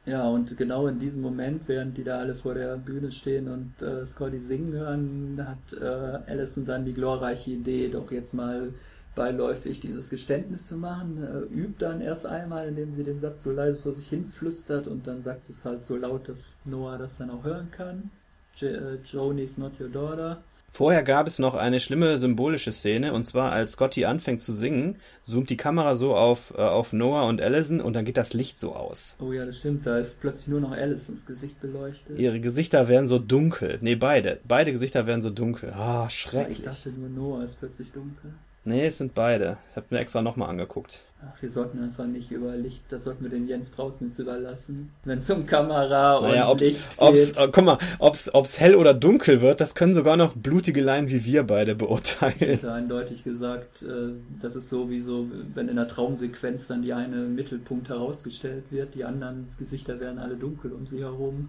[0.06, 3.82] Ja, und genau in diesem Moment, während die da alle vor der Bühne stehen und
[3.82, 8.72] äh, Scotty singen hören, hat äh, Allison dann die glorreiche Idee, doch jetzt mal
[9.18, 11.18] beiläufig dieses Geständnis zu machen.
[11.22, 14.86] Äh, übt dann erst einmal, indem sie den Satz so leise vor sich hin flüstert
[14.86, 18.10] und dann sagt sie es halt so laut, dass Noah das dann auch hören kann.
[18.54, 20.38] J äh, Joni's not your daughter.
[20.70, 24.96] Vorher gab es noch eine schlimme symbolische Szene, und zwar als Scotty anfängt zu singen,
[25.22, 28.58] zoomt die Kamera so auf, äh, auf Noah und Allison und dann geht das Licht
[28.58, 29.16] so aus.
[29.18, 32.18] Oh ja, das stimmt, da ist plötzlich nur noch Allisons Gesicht beleuchtet.
[32.18, 33.78] Ihre Gesichter werden so dunkel.
[33.80, 34.40] Nee, beide.
[34.46, 35.72] Beide Gesichter werden so dunkel.
[35.72, 36.58] Ah, schrecklich.
[36.58, 38.34] Ich dachte nur Noah ist plötzlich dunkel.
[38.64, 39.56] Nee, es sind beide.
[39.70, 41.04] Ich habe mir extra nochmal angeguckt.
[41.20, 44.92] Ach, wir sollten einfach nicht über Licht, das sollten wir den Jens Brausnitz überlassen.
[45.04, 47.40] Wenn es um Kamera naja, und ob's, Licht ob's, geht.
[47.40, 51.08] Oh, guck mal, ob's, ob's hell oder dunkel wird, das können sogar noch blutige Laien
[51.08, 52.34] wie wir beide beurteilen.
[52.38, 56.82] Ich hätte eindeutig gesagt, äh, das ist so wie so, wenn in der Traumsequenz dann
[56.82, 61.48] die eine Mittelpunkt herausgestellt wird, die anderen Gesichter werden alle dunkel um sie herum.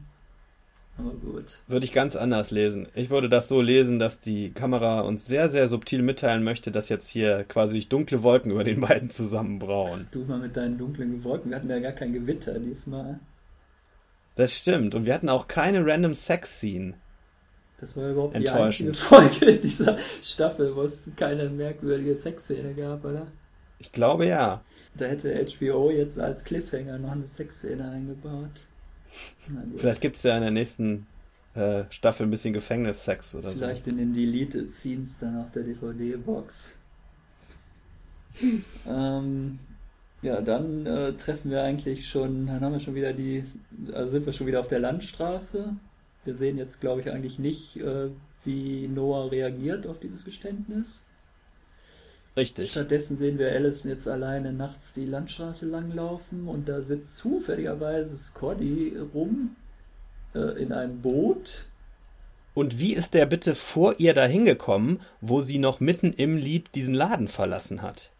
[1.00, 1.60] Aber gut.
[1.68, 2.88] Würde ich ganz anders lesen.
[2.94, 6.90] Ich würde das so lesen, dass die Kamera uns sehr, sehr subtil mitteilen möchte, dass
[6.90, 10.08] jetzt hier quasi dunkle Wolken über den beiden zusammenbrauen.
[10.12, 11.52] Du mal mit deinen dunklen Wolken.
[11.52, 13.20] Wir hatten ja gar kein Gewitter diesmal.
[14.36, 14.96] Das stimmt.
[14.96, 16.96] Und wir hatten auch keine random Sex-Scene.
[17.80, 23.28] Das war überhaupt die einzige Folge dieser Staffel, wo es keine merkwürdige Sexszene gab, oder?
[23.78, 24.62] Ich glaube ja.
[24.96, 28.68] Da hätte HBO jetzt als Cliffhanger noch eine Sexszene eingebaut.
[29.78, 31.08] Vielleicht gibt es ja in der nächsten
[31.56, 33.92] äh, Staffel ein bisschen Gefängnissex oder Vielleicht so.
[33.92, 36.76] in den Deleted Scenes dann auf der DVD-Box.
[38.88, 39.60] ähm,
[40.22, 43.44] ja, dann äh, treffen wir eigentlich schon, dann haben wir schon wieder die,
[43.94, 45.76] also sind wir schon wieder auf der Landstraße.
[46.26, 48.10] Wir sehen jetzt, glaube ich, eigentlich nicht, äh,
[48.44, 51.06] wie Noah reagiert auf dieses Geständnis.
[52.38, 52.72] Richtig.
[52.72, 58.96] Stattdessen sehen wir Allison jetzt alleine nachts die Landstraße langlaufen und da sitzt zufälligerweise Scotty
[59.14, 59.56] rum
[60.34, 61.66] äh, in einem Boot.
[62.54, 66.76] Und wie ist der bitte vor ihr dahin gekommen, wo sie noch mitten im Lied
[66.76, 68.12] diesen Laden verlassen hat?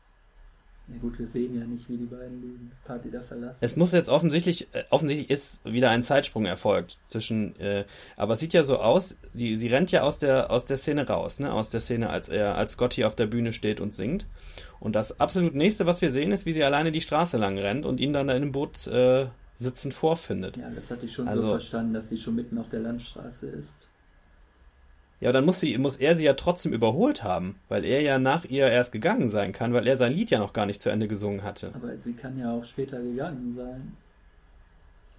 [0.92, 3.64] Na gut, wir sehen ja nicht, wie die beiden die Party da verlassen.
[3.64, 7.86] Es muss jetzt offensichtlich, äh, offensichtlich ist wieder ein Zeitsprung erfolgt zwischen, äh,
[8.18, 11.08] aber es sieht ja so aus, sie, sie rennt ja aus der, aus der Szene
[11.08, 14.26] raus, ne, aus der Szene, als er, als Scotty auf der Bühne steht und singt.
[14.80, 17.86] Und das absolut nächste, was wir sehen, ist, wie sie alleine die Straße lang rennt
[17.86, 20.58] und ihn dann da in einem Boot äh, sitzend vorfindet.
[20.58, 23.48] Ja, das hatte ich schon also, so verstanden, dass sie schon mitten auf der Landstraße
[23.48, 23.89] ist.
[25.22, 28.46] Ja, dann muss, sie, muss er sie ja trotzdem überholt haben, weil er ja nach
[28.46, 31.10] ihr erst gegangen sein kann, weil er sein Lied ja noch gar nicht zu Ende
[31.10, 31.72] gesungen hatte.
[31.74, 33.98] Aber sie kann ja auch später gegangen sein.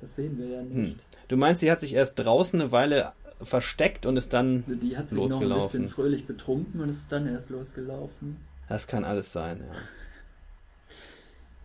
[0.00, 0.92] Das sehen wir ja nicht.
[0.92, 0.98] Hm.
[1.28, 4.80] Du meinst, sie hat sich erst draußen eine Weile versteckt und ist dann losgelaufen?
[4.80, 8.36] Die hat sich noch ein bisschen fröhlich betrunken und ist dann erst losgelaufen.
[8.68, 9.74] Das kann alles sein, ja.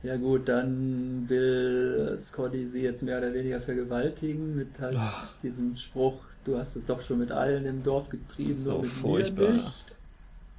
[0.03, 5.27] Ja gut, dann will Scotty sie jetzt mehr oder weniger vergewaltigen mit halt oh.
[5.41, 9.49] diesem Spruch, du hast es doch schon mit allen im Dorf getrieben, so mit furchtbar.
[9.49, 9.93] mir nicht.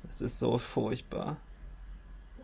[0.09, 1.39] Es ist so furchtbar.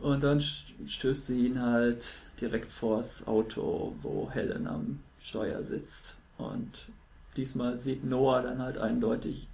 [0.01, 6.17] Und dann stößt sie ihn halt direkt vors Auto, wo Helen am Steuer sitzt.
[6.39, 6.89] Und
[7.37, 9.49] diesmal sieht Noah dann halt eindeutig,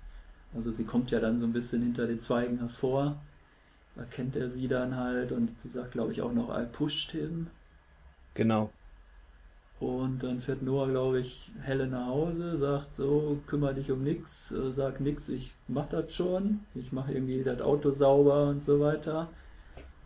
[0.55, 3.21] also sie kommt ja dann so ein bisschen hinter den Zweigen hervor
[3.99, 7.49] erkennt er sie dann halt und sie sagt, glaube ich, auch noch, I pushed him.
[8.35, 8.71] Genau.
[9.81, 14.51] Und dann fährt Noah, glaube ich, Helle nach Hause, sagt so, kümmere dich um nix,
[14.51, 18.81] äh, sag nix, ich mach das schon, ich mache irgendwie das Auto sauber und so
[18.81, 19.29] weiter.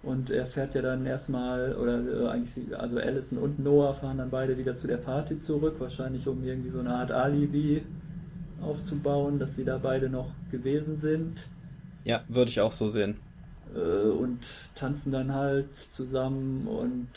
[0.02, 4.30] Und er fährt ja dann erstmal, oder äh, eigentlich, also Allison und Noah fahren dann
[4.30, 7.82] beide wieder zu der Party zurück, wahrscheinlich um irgendwie so eine Art Alibi
[8.60, 11.48] aufzubauen, dass sie da beide noch gewesen sind.
[12.04, 13.16] Ja, würde ich auch so sehen
[13.74, 17.08] äh, und tanzen dann halt zusammen und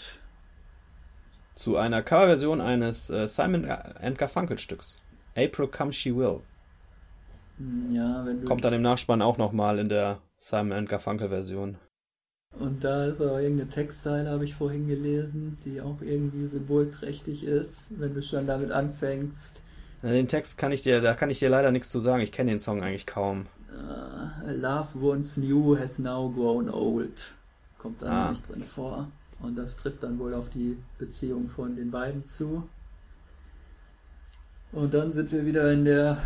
[1.56, 5.02] zu einer Coverversion eines äh, Simon and Garfunkel Stücks.
[5.36, 6.42] April Come She Will.
[7.58, 11.30] Hm, ja, wenn du Kommt dann im Nachspann auch nochmal in der Simon and Garfunkel
[11.30, 11.78] Version.
[12.60, 18.00] Und da ist auch irgendeine Textzeile, habe ich vorhin gelesen, die auch irgendwie symbolträchtig ist,
[18.00, 19.62] wenn du schon damit anfängst.
[20.04, 22.22] Den Text kann ich dir, da kann ich dir leider nichts zu sagen.
[22.22, 23.48] Ich kenne den Song eigentlich kaum.
[23.70, 27.34] Uh, Love once new has now grown old.
[27.78, 28.24] Kommt da ah.
[28.26, 29.08] nämlich drin vor.
[29.46, 32.68] Und das trifft dann wohl auf die Beziehung von den beiden zu.
[34.72, 36.18] Und dann sind wir wieder in der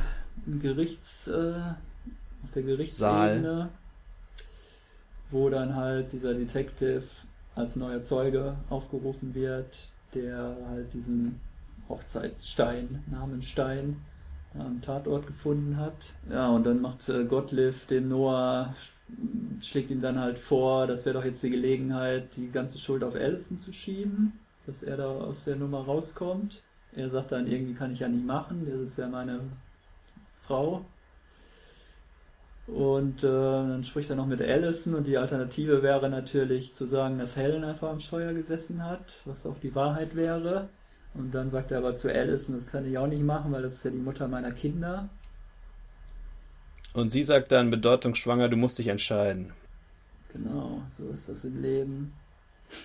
[0.62, 1.54] Gerichts, äh,
[2.44, 3.70] auf der Gerichtsebene,
[5.30, 7.04] wo dann halt dieser Detective
[7.56, 11.42] als neuer Zeuge aufgerufen wird, der halt diesen
[11.90, 13.98] Hochzeitsstein, Namenstein,
[14.58, 16.14] am Tatort gefunden hat.
[16.30, 18.74] Ja, und dann macht äh, Gottlieb dem Noah,
[19.62, 23.16] schlägt ihm dann halt vor, das wäre doch jetzt die Gelegenheit, die ganze Schuld auf
[23.16, 26.64] Allison zu schieben, dass er da aus der Nummer rauskommt.
[26.96, 29.42] Er sagt dann, irgendwie kann ich ja nicht machen, das ist ja meine
[30.42, 30.86] Frau.
[32.68, 37.18] Und äh, dann spricht er noch mit Allison und die Alternative wäre natürlich zu sagen,
[37.18, 40.70] dass Helen einfach am Steuer gesessen hat, was auch die Wahrheit wäre.
[41.20, 43.74] Und dann sagt er aber zu Alison, das kann ich auch nicht machen, weil das
[43.74, 45.10] ist ja die Mutter meiner Kinder.
[46.94, 49.52] Und sie sagt dann bedeutungsschwanger, du musst dich entscheiden.
[50.32, 52.14] Genau, so ist das im Leben.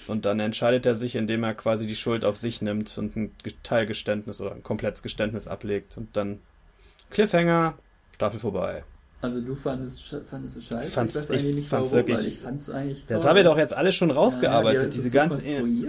[0.09, 3.31] Und dann entscheidet er sich, indem er quasi die Schuld auf sich nimmt und ein
[3.62, 5.97] Teilgeständnis oder ein komplettes Geständnis ablegt.
[5.97, 6.40] Und dann
[7.11, 7.79] Cliffhanger,
[8.14, 8.83] Staffel vorbei.
[9.25, 10.91] Also du fandest, fandest es scheiße?
[10.91, 13.17] Fand's, ich weiß eigentlich nicht fand's warum, wirklich, ich fand's eigentlich toll.
[13.17, 14.83] Das haben wir doch jetzt alles schon rausgearbeitet.
[14.83, 15.89] Ja, diese, so ganzen,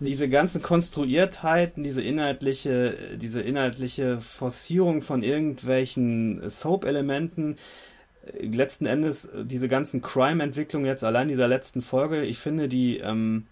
[0.00, 7.56] diese ganzen Konstruiertheiten, diese inhaltliche, diese inhaltliche Forcierung von irgendwelchen Soap-Elementen,
[8.42, 13.46] letzten Endes diese ganzen Crime-Entwicklungen jetzt allein dieser letzten Folge, ich finde die, ähm,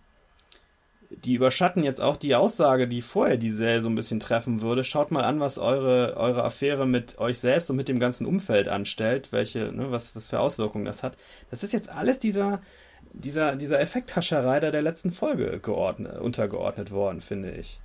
[1.17, 4.85] die überschatten jetzt auch die Aussage, die vorher die Serie so ein bisschen treffen würde.
[4.85, 8.69] Schaut mal an, was eure, eure Affäre mit euch selbst und mit dem ganzen Umfeld
[8.69, 11.17] anstellt, welche, ne, was, was für Auswirkungen das hat.
[11.51, 12.61] Das ist jetzt alles dieser,
[13.13, 17.81] dieser, dieser Effekthascherei der letzten Folge geordnet, untergeordnet worden, finde ich.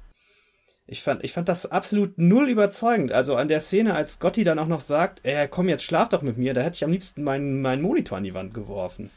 [0.88, 3.12] Ich fand, ich fand das absolut null überzeugend.
[3.12, 6.24] Also an der Szene, als Scotty dann auch noch sagt, ey, komm jetzt, schlaf doch
[6.24, 9.12] mit mir, da hätte ich am liebsten meinen, meinen Monitor an die Wand geworfen.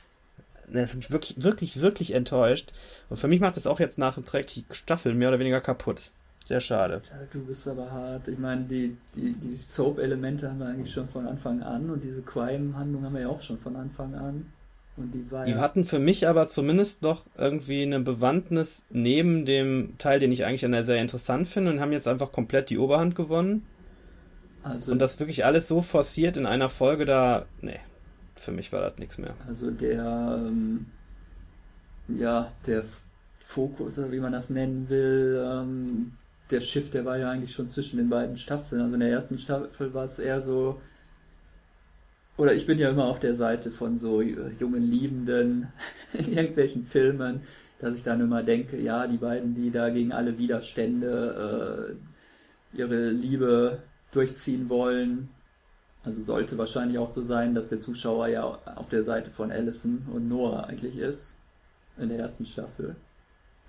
[0.72, 2.72] Das hat mich wirklich, wirklich, wirklich enttäuscht.
[3.08, 5.60] Und für mich macht es auch jetzt nach dem Track die Staffel mehr oder weniger
[5.60, 6.10] kaputt.
[6.44, 7.02] Sehr schade.
[7.30, 8.26] Du bist aber hart.
[8.28, 12.22] Ich meine, die, die, die Soap-Elemente haben wir eigentlich schon von Anfang an und diese
[12.22, 14.46] Crime-Handlung haben wir ja auch schon von Anfang an.
[14.96, 19.46] Und die, war die ja hatten für mich aber zumindest noch irgendwie eine Bewandtnis neben
[19.46, 22.70] dem Teil, den ich eigentlich an der Serie interessant finde und haben jetzt einfach komplett
[22.70, 23.64] die Oberhand gewonnen.
[24.62, 27.80] Also, und das wirklich alles so forciert in einer Folge da, nee,
[28.36, 29.34] für mich war das nichts mehr.
[29.46, 30.86] Also der, ähm,
[32.08, 32.84] ja, der
[33.38, 36.12] Fokus, wie man das nennen will, ähm,
[36.50, 38.82] der Shift, der war ja eigentlich schon zwischen den beiden Staffeln.
[38.82, 40.80] Also in der ersten Staffel war es eher so,
[42.36, 45.68] oder ich bin ja immer auf der Seite von so jungen Liebenden
[46.12, 47.40] in irgendwelchen Filmen,
[47.78, 51.96] dass ich dann immer denke, ja, die beiden, die da gegen alle Widerstände
[52.74, 55.28] äh, ihre Liebe durchziehen wollen.
[56.04, 60.06] Also sollte wahrscheinlich auch so sein, dass der Zuschauer ja auf der Seite von Allison
[60.12, 61.36] und Noah eigentlich ist
[61.98, 62.96] in der ersten Staffel.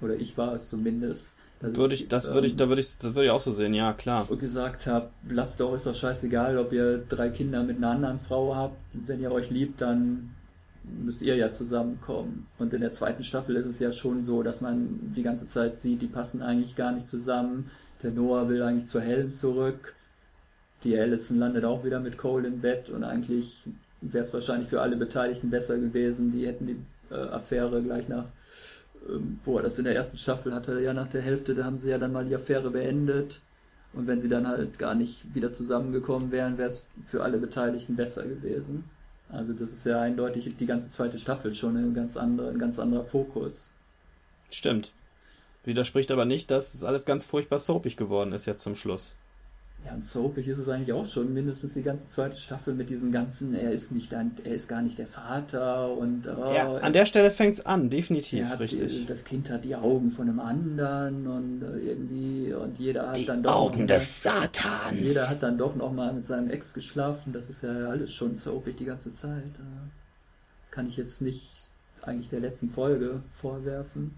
[0.02, 1.36] Oder ich war es zumindest.
[1.62, 3.74] Würde ich, das würde ich, ähm, da würde ich, das würde ich auch so sehen,
[3.74, 4.26] ja, klar.
[4.30, 8.20] Und gesagt habe, lasst doch, ist doch scheißegal, ob ihr drei Kinder mit einer anderen
[8.20, 8.76] Frau habt.
[8.92, 10.32] Wenn ihr euch liebt, dann
[10.84, 12.48] müsst ihr ja zusammenkommen.
[12.58, 15.78] Und in der zweiten Staffel ist es ja schon so, dass man die ganze Zeit
[15.78, 17.70] sieht, die passen eigentlich gar nicht zusammen.
[18.02, 19.96] Der Noah will eigentlich zur Helen zurück.
[20.84, 23.68] Die Allison landet auch wieder mit Cole im Bett und eigentlich
[24.02, 26.32] wäre es wahrscheinlich für alle Beteiligten besser gewesen.
[26.32, 26.78] Die hätten die
[27.10, 28.26] äh, Affäre gleich nach
[29.10, 31.90] ähm, boah, das in der ersten Staffel hatte ja nach der Hälfte, da haben sie
[31.90, 33.42] ja dann mal die Affäre beendet.
[33.94, 37.96] Und wenn sie dann halt gar nicht wieder zusammengekommen wären, wäre es für alle Beteiligten
[37.96, 38.86] besser gewesen.
[39.30, 42.80] Also das ist ja eindeutig die ganze zweite Staffel schon ein ganz anderer, ein ganz
[42.80, 43.72] anderer Fokus.
[44.50, 44.92] Stimmt.
[45.64, 49.16] Widerspricht aber nicht, dass es alles ganz furchtbar soapig geworden ist jetzt zum Schluss.
[49.86, 53.12] Ja, und soapig ist es eigentlich auch schon, mindestens die ganze zweite Staffel mit diesen
[53.12, 56.94] ganzen, er ist nicht ein, er ist gar nicht der Vater und oh, ja, an
[56.94, 59.00] der Stelle fängt es an, definitiv, richtig.
[59.00, 63.26] Die, das Kind hat die Augen von einem anderen und irgendwie und jeder hat die
[63.26, 65.02] dann doch Augen des Satans.
[65.02, 68.36] Jeder hat dann doch noch mal mit seinem Ex geschlafen, das ist ja alles schon
[68.36, 69.44] soapig die ganze Zeit.
[70.72, 74.16] Kann ich jetzt nicht eigentlich der letzten Folge vorwerfen.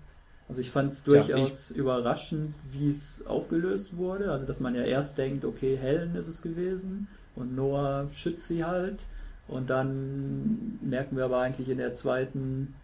[0.48, 4.32] Also ich fand es durchaus ja, überraschend, wie es aufgelöst wurde.
[4.32, 8.64] Also dass man ja erst denkt, okay, Helen ist es gewesen und Noah schützt sie
[8.64, 9.06] halt.
[9.48, 12.76] Und dann merken wir aber eigentlich in der zweiten,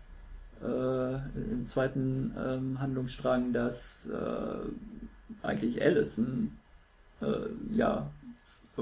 [0.63, 6.57] äh, im zweiten ähm, Handlungsstrang, dass äh, eigentlich Allison
[7.21, 8.09] äh, ja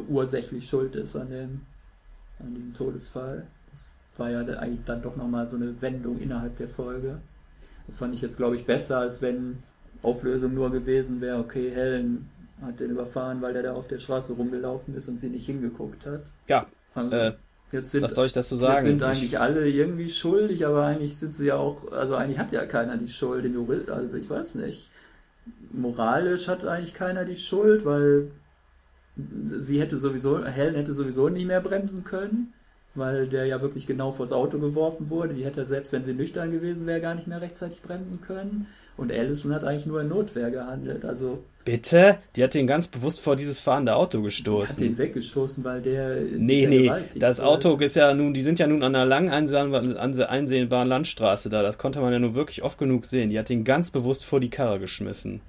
[0.07, 1.61] ursächlich schuld ist an dem,
[2.39, 3.47] an diesem Todesfall.
[3.71, 3.85] Das
[4.17, 7.19] war ja eigentlich dann doch nochmal so eine Wendung innerhalb der Folge.
[7.89, 9.63] Das fand ich jetzt, glaube ich, besser, als wenn
[10.03, 12.29] Auflösung nur gewesen wäre, okay, Helen
[12.61, 16.05] hat den überfahren, weil der da auf der Straße rumgelaufen ist und sie nicht hingeguckt
[16.05, 16.21] hat.
[16.47, 16.65] Ja.
[16.93, 17.33] Also, äh,
[17.83, 18.75] sind, was soll ich dazu sagen?
[18.75, 22.37] Jetzt sind eigentlich ich, alle irgendwie schuldig, aber eigentlich sind sie ja auch, also eigentlich
[22.37, 24.91] hat ja keiner die Schuld, den Jurist, also ich weiß nicht.
[25.71, 28.31] Moralisch hat eigentlich keiner die Schuld, weil
[29.47, 32.53] sie hätte sowieso, Helen hätte sowieso nie mehr bremsen können
[32.95, 35.33] weil der ja wirklich genau vors Auto geworfen wurde.
[35.33, 38.67] Die hätte selbst, wenn sie nüchtern gewesen wäre, gar nicht mehr rechtzeitig bremsen können.
[38.97, 41.05] Und Allison hat eigentlich nur in Notwehr gehandelt.
[41.05, 42.17] Also Bitte?
[42.35, 44.77] Die hat den ganz bewusst vor dieses fahrende Auto gestoßen.
[44.77, 46.19] Die hat den weggestoßen, weil der.
[46.19, 50.87] Nee, nee, das Auto ist ja nun, die sind ja nun an einer lang einsehbaren
[50.87, 51.61] Landstraße da.
[51.61, 53.29] Das konnte man ja nur wirklich oft genug sehen.
[53.29, 55.41] Die hat den ganz bewusst vor die Karre geschmissen.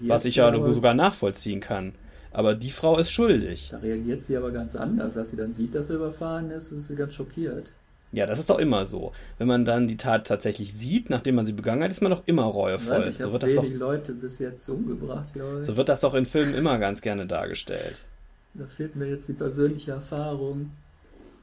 [0.00, 1.92] Was ich ja sogar nachvollziehen kann.
[2.32, 3.68] Aber die Frau ist schuldig.
[3.70, 5.16] Da reagiert sie aber ganz anders.
[5.16, 7.72] Als sie dann sieht, dass er überfahren ist, ist sie ganz schockiert.
[8.12, 9.12] Ja, das ist doch immer so.
[9.38, 12.22] Wenn man dann die Tat tatsächlich sieht, nachdem man sie begangen hat, ist man doch
[12.26, 13.06] immer reuevoll.
[13.08, 15.66] Ich so wird das doch, Leute bis jetzt umgebracht, glaube ich.
[15.66, 18.04] So wird das doch in Filmen immer ganz gerne dargestellt.
[18.52, 20.72] Da fehlt mir jetzt die persönliche Erfahrung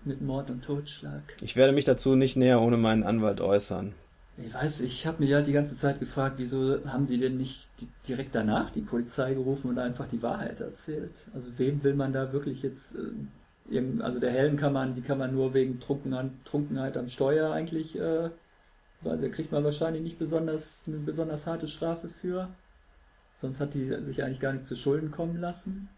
[0.06, 1.24] mit Mord und Totschlag.
[1.42, 3.94] Ich werde mich dazu nicht näher ohne meinen Anwalt äußern.
[4.46, 7.68] Ich weiß, ich habe mir ja die ganze Zeit gefragt, wieso haben die denn nicht
[8.08, 11.28] direkt danach die Polizei gerufen und einfach die Wahrheit erzählt?
[11.34, 12.98] Also wem will man da wirklich jetzt,
[13.72, 18.00] äh, also der Hellen kann man, die kann man nur wegen Trunkenheit, am Steuer eigentlich,
[18.00, 18.30] äh,
[19.04, 22.50] also da kriegt man wahrscheinlich nicht besonders eine besonders harte Strafe für.
[23.36, 25.90] Sonst hat die sich eigentlich gar nicht zu Schulden kommen lassen.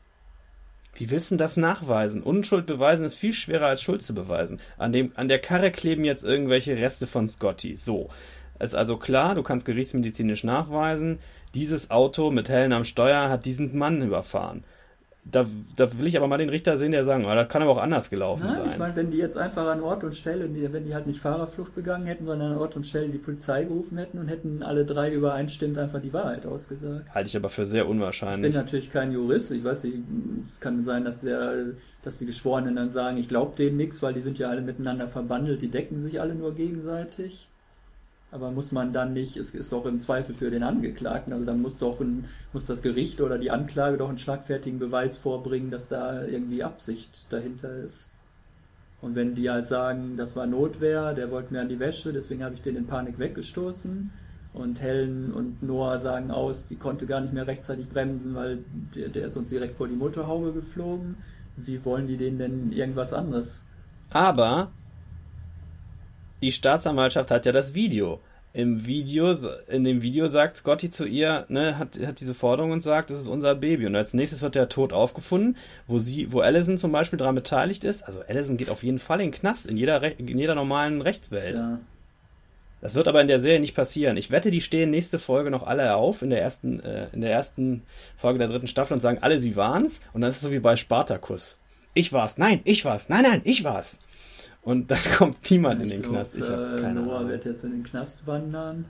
[0.94, 2.22] Wie willst du das nachweisen?
[2.22, 4.60] Unschuld beweisen ist viel schwerer als Schuld zu beweisen.
[4.78, 7.78] An, dem, an der Karre kleben jetzt irgendwelche Reste von Scotty.
[7.78, 8.10] So.
[8.62, 11.20] Ist also klar, du kannst gerichtsmedizinisch nachweisen,
[11.56, 14.64] dieses Auto mit Helen am Steuer hat diesen Mann überfahren.
[15.24, 15.46] da,
[15.76, 17.78] da will ich aber mal den Richter sehen, der sagen, oh, das kann aber auch
[17.78, 18.70] anders gelaufen Nein, sein.
[18.72, 21.76] Ich meine, wenn die jetzt einfach an Ort und Stelle, wenn die halt nicht Fahrerflucht
[21.76, 25.12] begangen hätten, sondern an Ort und Stelle die Polizei gerufen hätten und hätten alle drei
[25.12, 27.14] übereinstimmend einfach die Wahrheit ausgesagt.
[27.14, 28.50] Halte ich aber für sehr unwahrscheinlich.
[28.50, 29.52] Ich bin natürlich kein Jurist.
[29.52, 29.98] Ich weiß nicht,
[30.48, 31.66] es kann sein, dass der,
[32.04, 35.08] dass die Geschworenen dann sagen, ich glaube denen nichts, weil die sind ja alle miteinander
[35.08, 37.48] verbandelt, die decken sich alle nur gegenseitig.
[38.32, 41.62] Aber muss man dann nicht, es ist doch im Zweifel für den Angeklagten, also dann
[41.62, 45.90] muss doch ein, muss das Gericht oder die Anklage doch einen schlagfertigen Beweis vorbringen, dass
[45.90, 48.10] da irgendwie Absicht dahinter ist.
[49.02, 52.44] Und wenn die halt sagen, das war Notwehr, der wollte mir an die Wäsche, deswegen
[52.44, 54.12] habe ich den in Panik weggestoßen.
[54.54, 58.60] Und Helen und Noah sagen aus, sie konnte gar nicht mehr rechtzeitig bremsen, weil
[58.96, 61.16] der, der ist uns direkt vor die Motorhaube geflogen.
[61.56, 63.66] Wie wollen die denen denn irgendwas anderes?
[64.12, 64.72] Aber
[66.42, 68.20] die Staatsanwaltschaft hat ja das Video.
[68.54, 69.34] Im Video,
[69.70, 73.22] in dem Video sagt Scotty zu ihr, ne, hat, hat diese Forderung und sagt, das
[73.22, 73.86] ist unser Baby.
[73.86, 75.56] Und als nächstes wird der tot aufgefunden,
[75.88, 78.04] wo sie, wo Allison zum Beispiel daran beteiligt ist.
[78.04, 81.60] Also Allison geht auf jeden Fall in den Knast, in jeder, in jeder normalen Rechtswelt.
[81.60, 81.80] Ja.
[82.82, 84.18] Das wird aber in der Serie nicht passieren.
[84.18, 87.32] Ich wette, die stehen nächste Folge noch alle auf in der ersten, äh, in der
[87.32, 87.84] ersten
[88.18, 90.02] Folge der dritten Staffel und sagen alle, sie waren's.
[90.14, 91.58] Und dann ist es so wie bei Spartacus.
[91.94, 92.38] Ich war's.
[92.38, 93.08] Nein, ich war's.
[93.08, 94.00] Nein, nein, ich war's.
[94.64, 96.36] Und dann kommt niemand ich in den glaub, Knast.
[96.36, 97.30] Ich äh, keine Noah Ahnung.
[97.30, 98.86] wird jetzt in den Knast wandern.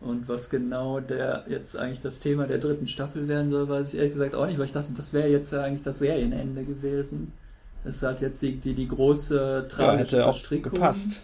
[0.00, 3.96] Und was genau der jetzt eigentlich das Thema der dritten Staffel werden soll, weiß ich
[3.96, 7.32] ehrlich gesagt auch nicht, weil ich dachte, das wäre jetzt ja eigentlich das Serienende gewesen.
[7.84, 10.72] Es ist halt jetzt die, die, die große tragische ja, Verstrickung.
[10.72, 11.22] gepasst.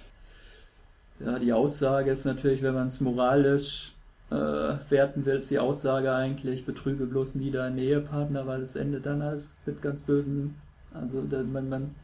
[1.20, 3.92] Ja, die Aussage ist natürlich, wenn man es moralisch
[4.30, 9.06] äh, werten will, ist die Aussage eigentlich, betrüge bloß nie deinen Ehepartner, weil es endet
[9.06, 10.54] dann alles mit ganz bösen,
[10.92, 11.94] also man, man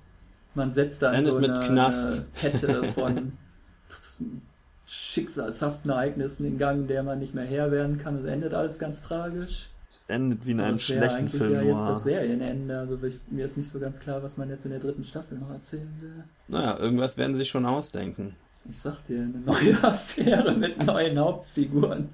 [0.54, 3.32] man setzt da so eine, eine, Kette von
[4.86, 8.16] schicksalshaften Ereignissen in Gang, der man nicht mehr Herr werden kann.
[8.16, 9.70] Es endet alles ganz tragisch.
[9.94, 11.52] Es endet wie in einem schlechten Film.
[11.52, 12.78] Das wäre ja jetzt das Serienende.
[12.78, 15.38] Also ich, mir ist nicht so ganz klar, was man jetzt in der dritten Staffel
[15.38, 16.24] noch erzählen will.
[16.48, 18.34] Naja, irgendwas werden sie sich schon ausdenken.
[18.70, 22.10] Ich sag dir, eine neue Affäre mit neuen Hauptfiguren.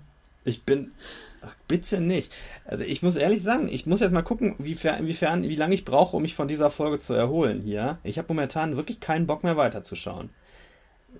[0.49, 0.92] Ich bin,
[1.40, 2.32] Ach, bitte nicht.
[2.64, 5.84] Also ich muss ehrlich sagen, ich muss jetzt mal gucken, inwiefern, inwiefern wie lange ich
[5.84, 7.99] brauche, um mich von dieser Folge zu erholen hier.
[8.03, 10.30] Ich habe momentan wirklich keinen Bock mehr weiterzuschauen.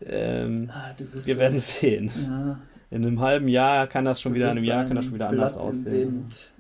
[0.05, 2.11] Ähm, ah, wir so werden sehen.
[2.23, 2.61] Ja.
[2.91, 5.15] In einem halben Jahr kann das schon du wieder, in einem Jahr kann das schon
[5.15, 5.95] wieder anders Blatt aussehen.
[5.95, 6.53] Wind,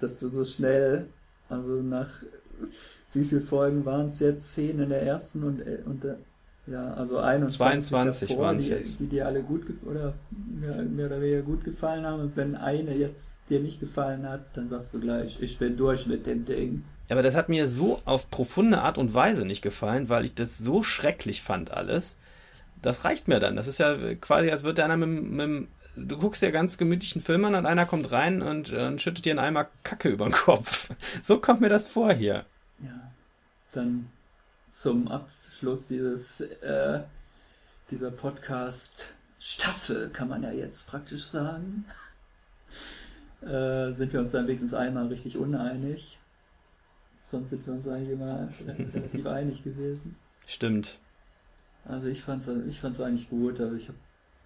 [0.00, 1.08] dass du so schnell,
[1.48, 2.08] also nach
[3.12, 4.52] wie viele Folgen waren es jetzt?
[4.52, 6.18] Zehn in der ersten und, und der,
[6.66, 9.00] ja, also 21 22 waren es jetzt.
[9.00, 12.20] Die dir alle gut oder mehr, mehr, oder weniger gut gefallen haben.
[12.20, 16.06] Und wenn eine jetzt dir nicht gefallen hat, dann sagst du gleich, ich bin durch
[16.06, 16.84] mit dem Ding.
[17.08, 20.58] Aber das hat mir so auf profunde Art und Weise nicht gefallen, weil ich das
[20.58, 22.16] so schrecklich fand alles.
[22.82, 23.56] Das reicht mir dann.
[23.56, 27.44] Das ist ja quasi, als würde einer mit, mit du guckst dir ganz gemütlichen Film
[27.44, 30.90] an und einer kommt rein und, und schüttet dir einen Eimer Kacke über den Kopf.
[31.22, 32.44] So kommt mir das vor hier.
[32.80, 33.10] Ja,
[33.72, 34.06] dann
[34.70, 37.00] zum Abschluss dieses, äh,
[37.90, 41.84] dieser Podcast-Staffel, kann man ja jetzt praktisch sagen,
[43.42, 46.18] äh, sind wir uns dann wenigstens einmal richtig uneinig.
[47.22, 50.16] Sonst sind wir uns eigentlich immer relativ einig gewesen.
[50.46, 50.98] Stimmt.
[51.84, 53.60] Also ich fand es ich fand's eigentlich gut.
[53.60, 53.98] Also ich habe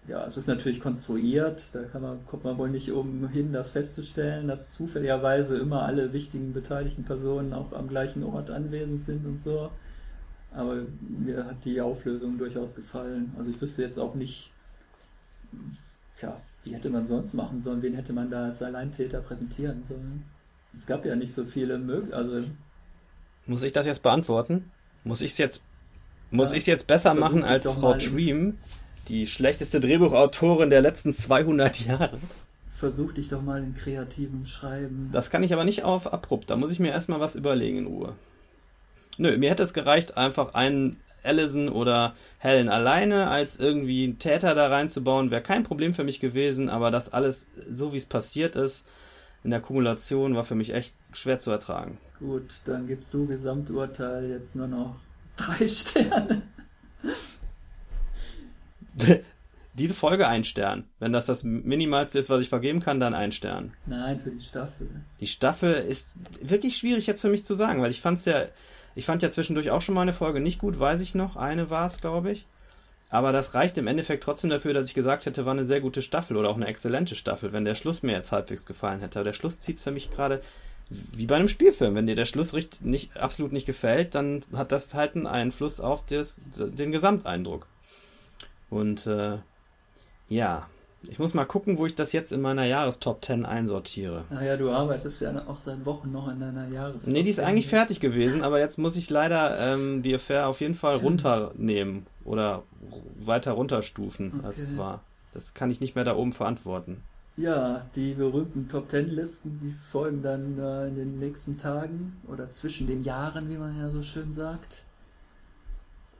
[0.07, 4.47] ja, es ist natürlich konstruiert, da kann man, kommt man wohl nicht umhin, das festzustellen,
[4.47, 9.71] dass zufälligerweise immer alle wichtigen beteiligten Personen auch am gleichen Ort anwesend sind und so.
[10.51, 13.33] Aber mir hat die Auflösung durchaus gefallen.
[13.37, 14.51] Also ich wüsste jetzt auch nicht,
[16.17, 17.81] tja, wie hätte man sonst machen sollen?
[17.81, 20.23] Wen hätte man da als Alleintäter präsentieren sollen?
[20.77, 22.13] Es gab ja nicht so viele Möglichkeiten.
[22.13, 22.47] Also
[23.47, 24.71] muss ich das jetzt beantworten?
[25.03, 25.61] Muss ich es jetzt,
[26.31, 28.57] muss ja, ich jetzt besser machen als Frau Dream,
[29.07, 32.17] die schlechteste Drehbuchautorin der letzten 200 Jahre?
[32.75, 35.09] Versuch dich doch mal in kreativem Schreiben.
[35.11, 36.49] Das kann ich aber nicht auf abrupt.
[36.49, 38.15] Da muss ich mir erstmal was überlegen in Ruhe.
[39.17, 44.53] Nö, mir hätte es gereicht, einfach einen Allison oder Helen alleine als irgendwie einen Täter
[44.53, 48.55] da reinzubauen, wäre kein Problem für mich gewesen, aber das alles, so wie es passiert
[48.55, 48.87] ist,
[49.43, 51.97] in der Kumulation war für mich echt schwer zu ertragen.
[52.19, 54.95] Gut, dann gibst du Gesamturteil jetzt nur noch
[55.35, 56.43] drei Sterne.
[59.73, 60.85] Diese Folge ein Stern.
[60.99, 63.73] Wenn das das Minimalste ist, was ich vergeben kann, dann ein Stern.
[63.85, 64.87] Nein, für die Staffel.
[65.19, 68.45] Die Staffel ist wirklich schwierig jetzt für mich zu sagen, weil ich fand es ja
[68.95, 71.35] ich fand ja zwischendurch auch schon mal eine Folge nicht gut, weiß ich noch.
[71.35, 72.45] Eine war es, glaube ich.
[73.09, 76.01] Aber das reicht im Endeffekt trotzdem dafür, dass ich gesagt hätte, war eine sehr gute
[76.01, 79.19] Staffel oder auch eine exzellente Staffel, wenn der Schluss mir jetzt halbwegs gefallen hätte.
[79.19, 80.41] Aber der Schluss zieht es für mich gerade
[80.89, 81.95] wie bei einem Spielfilm.
[81.95, 86.05] Wenn dir der Schluss nicht, absolut nicht gefällt, dann hat das halt einen Einfluss auf
[86.05, 87.67] das, den Gesamteindruck.
[88.69, 89.37] Und äh,
[90.27, 90.67] ja,
[91.09, 94.25] Ich muss mal gucken, wo ich das jetzt in meiner Jahrestop 10 einsortiere.
[94.29, 97.11] Naja, du arbeitest ja auch seit Wochen noch in deiner Jahrestop.
[97.13, 100.61] Nee, die ist eigentlich fertig gewesen, aber jetzt muss ich leider ähm, die Affair auf
[100.61, 102.63] jeden Fall runternehmen oder
[103.17, 104.47] weiter runterstufen, okay.
[104.47, 105.01] als es war.
[105.33, 107.01] Das kann ich nicht mehr da oben verantworten.
[107.37, 112.49] Ja, die berühmten Top Ten Listen, die folgen dann äh, in den nächsten Tagen oder
[112.49, 114.83] zwischen den Jahren, wie man ja so schön sagt.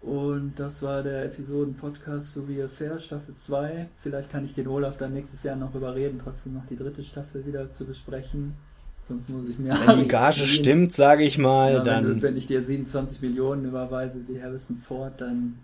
[0.05, 3.87] Und das war der Episoden-Podcast So wie Fair, Staffel 2.
[3.97, 7.43] Vielleicht kann ich den Olaf dann nächstes Jahr noch überreden, trotzdem noch die dritte Staffel
[7.47, 8.53] wieder zu besprechen.
[9.01, 9.75] Sonst muss ich mir.
[9.85, 10.45] Wenn die Gage ziehen.
[10.45, 12.07] stimmt, sage ich mal, ja, dann.
[12.07, 15.57] Wenn, wenn, ich dir 27 Millionen überweise wie Harrison Ford, dann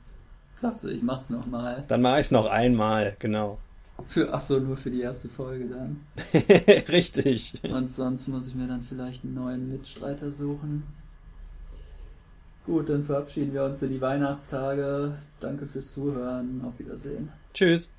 [0.56, 1.84] sagst du, ich mach's nochmal.
[1.88, 3.60] Dann mach ich's noch einmal, genau.
[4.08, 6.02] Für, ach so, nur für die erste Folge dann.
[6.90, 7.62] Richtig.
[7.64, 10.84] Und sonst muss ich mir dann vielleicht einen neuen Mitstreiter suchen.
[12.66, 15.14] Gut, dann verabschieden wir uns in die Weihnachtstage.
[15.40, 16.62] Danke fürs Zuhören.
[16.64, 17.30] Auf Wiedersehen.
[17.54, 17.92] Tschüss.